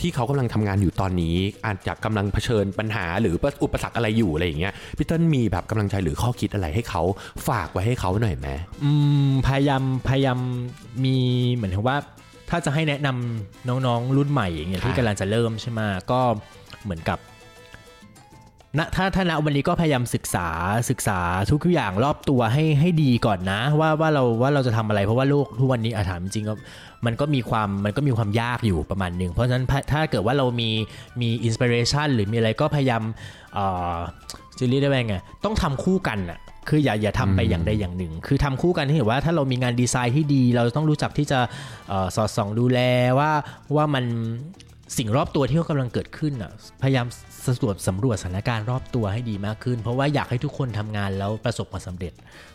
[0.00, 7.02] ที่เขากำลังทำงานอยู่ตอนนี้ อาจจะกำลังเผชิญปัญหาหรืออุปสรรคอะไรอยู่อะไรอย่างเงี้ยพี่เติ้ลมีแบบกำลังใจหรือข้อคิดอะไรให้เขา
[7.48, 8.48] ฝากไว้ให้เขาหน่อยไหม
[8.82, 8.90] อื
[9.28, 10.38] มพยายามพยายาม
[11.04, 11.16] มี
[11.54, 11.98] เหมือนว่า
[12.50, 15.80] ถ้าจะให้แนะนำน้องๆ รุ่นใหม่อย่างเงี้ยที่กำลังจะเริ่มใช่ไหม
[16.10, 16.20] ก็
[16.84, 17.18] เหมือนกับ
[18.78, 20.48] ณถ้าถ้าณวันนี้ก็พยายามศึกษา
[20.90, 21.18] ศึกษา
[21.50, 26.54] ทุกอย่างรอบตัวให้ให้ดีก่อนนะ ว่าว่าเราว่าเราจะทำอะไรเพราะว่าโลกทุกวันนี้อาถามจริงๆก็
[27.06, 30.70] มันก็มีความมันก็มีความยากอยู่ประมาณหนึ่งเพราะฉะนั้นถ้าถ้าเกิดว่าเรามี
[31.20, 33.02] มีอินสปิเรชันหรือมีอะไรก็พยายาม
[33.54, 33.96] เอ่อ
[34.58, 41.40] จะเรียกได้ว่าไงต้องทำคู่กันอะคืออย่าอย่าทำไปอย่างใดอย่างหนึ่ง คือทำคู่กันที่เห็นว่าถ้าเรามีงานดีไซน์ที่ดี เราต้องรู้จักที่จะ
[41.88, 42.78] เอ่อสอดส่องดูแล
[43.18, 43.30] ว่า
[43.76, 44.04] ว่ามัน
[44.98, 46.52] สิ่งรอบตัวที่เขากำลังเกิดขึ้นอะ
[46.82, 47.06] พยายาม
[47.46, 52.12] สำรวจสำรวจสถานการณ์รอบตัวให้ดีมากขึ้น เพราะว่าอยากให้ทุกคนทำงานแล้วประสบความสำเร็จ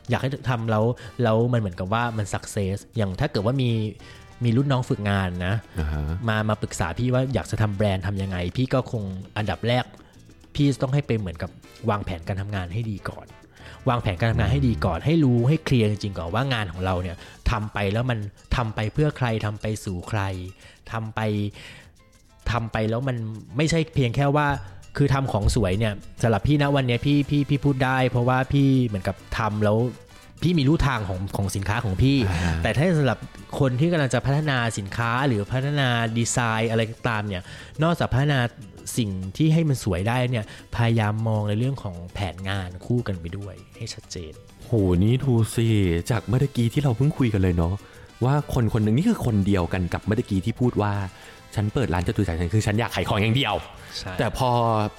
[0.09, 0.85] อยากให้ทำแล้ว
[1.23, 3.69] แล้วมันเหมือนกับว่ามันสักเซสอย่างถ้าเกิดว่ามี
[4.43, 9.03] มีรุ่นน้องฝึกงานนะอ่าฮะมามาปรึกษาพี่ว่าอยากจะทำแบรนด์ทำยังไง พี่ก็คง
[9.37, 9.85] อันดับแรก
[10.55, 11.51] พี่ต้องให้เป็นเหมือนกับ
[11.89, 13.25] วางแผนการทำงานให้ดีก่อน
[13.89, 17.17] วางแผนการทำงานให้ดีก่อน ให้รู้ให้เคลียร์จริงๆก่อนว่างานของเราเนี่ย
[17.51, 18.19] ทำไปแล้วมัน
[18.55, 20.21] ทำไปเพื่อใครทำไปสู่ใคร
[20.91, 21.19] ทำไป
[22.51, 23.17] ทำไปแล้วมัน
[23.57, 24.47] ไม่ใช่เพียงแค่ว่า
[24.97, 29.77] คือทำของสวยเนี่ยสำหรับพี่นะวันเนี้ยพี่พี่พี่พูดได้ เพราะว่าพี่เหมือนกับทำแล้ว
[30.43, 33.19] พี่มีรู้ทางของของสินค้าของพี่อ่าแต่ถ้าสำหรับ
[33.59, 35.87] คนที่กำลังจะพัฒนาสินค้าหรือพัฒนา
[36.17, 37.43] ดีไซน์อะไรก็ตามเนี่ย
[37.83, 38.39] นอกจากพัฒนา
[38.97, 44.33] สิ่งที่ให้มันสวยได้เนี่ย พยายามมองในเรื่องของแผนงานคู่กันไปด้วยให้ชัดเจน
[44.65, 44.71] โห
[45.03, 45.67] นี่ดูสิ
[46.11, 47.73] จากเมื่อกี้ที่เราเพิ่งคุยกันเลยเนาะ
[48.26, 50.93] ว่าคนคนหนึ่งนี่คือคนเดียวกันกับเมื่อกี้ที่พูดว่า
[51.55, 53.55] ฉันเปิดร้านจตุจักรฉันคือฉันอยากขายของอย่างเดียว
[53.97, 54.49] ใช่แต่พอ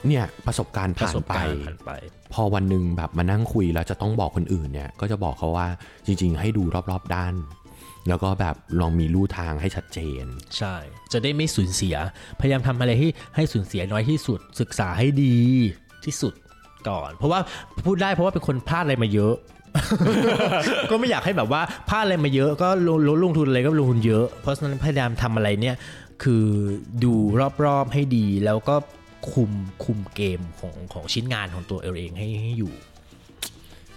[0.06, 1.90] เนี่ยประสบการณ์ประผ่านสบไปการณ์ผ่านไป
[2.32, 5.68] พอวันหนึ่งแบบมานั่งคุยแล้วจะต้องบอกคนอื่นเนี่ย ก็จะบอกเขาว่า
[6.06, 7.34] จริง ๆ ให้ดูรอบๆด้าน
[8.08, 10.24] แล้วก็แบบลองมีลู่ทางให้ชัดเจน
[10.56, 10.74] ใช่
[11.12, 11.96] จะได้ไม่สูญเสีย
[12.40, 15.36] พยายามทำอะไรที่ให้สูญเสียน้อยที่สุด ศึกษาให้ดี
[16.04, 16.34] ที่สุด
[16.88, 17.40] ก่อน เพราะว่า
[17.86, 19.34] พูดได้เพราะว่าเป็นคนพลาดอะไรมาเยอะ
[20.90, 25.76] ก็ไม่อยากให้แบบว่าพลาดอะไรมาเยอะก็ลดลงลงทุนอะไรก็ลงทุนเยอะ เพราะฉะนั้นพยายามทำอะไรเนี่ย
[26.22, 26.46] คือ
[27.04, 27.14] ดู
[27.64, 28.76] รอบๆให้ดีแล้วก็
[29.32, 29.52] คุม
[29.84, 32.72] คุมเกมของของชิ้นงานของตัวเองให้ให้อยู่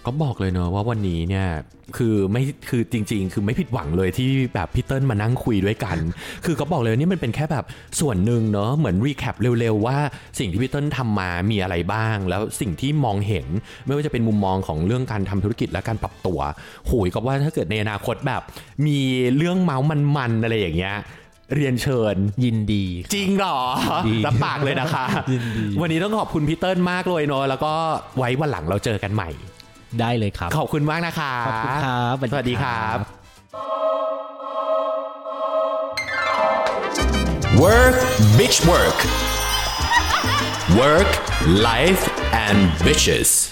[0.06, 1.46] ก็บอกเลยเนอะว่าวันนี้เนี่ย
[1.96, 5.98] คือไม่คือจริง ๆ คือไม่ผิดหวังเลยที่แบบพี่เติ้ลมานั่งคุยด้วยกัน
[6.44, 7.64] คือก็บอกเลยว่านี่มันเป็นแค่แบบ
[8.00, 9.98] ส่วนหนึ่งเนอะเหมือนรีแคปเร็วๆว่า
[10.38, 13.46] สิ่งที่พี่เติ้ลทำมามีอะไรบ้าง แล้วสิ่งที่มองเห็น
[13.86, 16.38] ไม่ว่าจะเป็นมุมมองของเรื่องการทำธุรกิจและการปรับตัว
[16.86, 18.42] โหยก็ว่าถ้าเกิดในอนาคตแบบ
[18.86, 18.98] มี
[19.36, 19.86] เรื่องเมาส์
[20.16, 20.96] มันๆอะไรอย่างเงี้ย
[21.54, 22.84] เรียนเชิญยินดี
[23.14, 23.58] จริงเหรอ
[24.06, 27.72] ดีรับปากเลยนะคะ ยินดี วันนี้ต้องขอบคุณพี่เติ้ลมากเลยเนอะแล้วก็
[28.16, 29.30] ไว้วันหลังเราเจอกันใหม่
[30.00, 32.98] ได้เลยครับ ขอบคุณมากนะคะขอบคุณครับสวัสดีครับ
[37.64, 37.98] Work
[38.38, 38.98] Bitch Work
[40.80, 41.10] Work
[41.68, 42.02] Life
[42.46, 43.30] and Bitches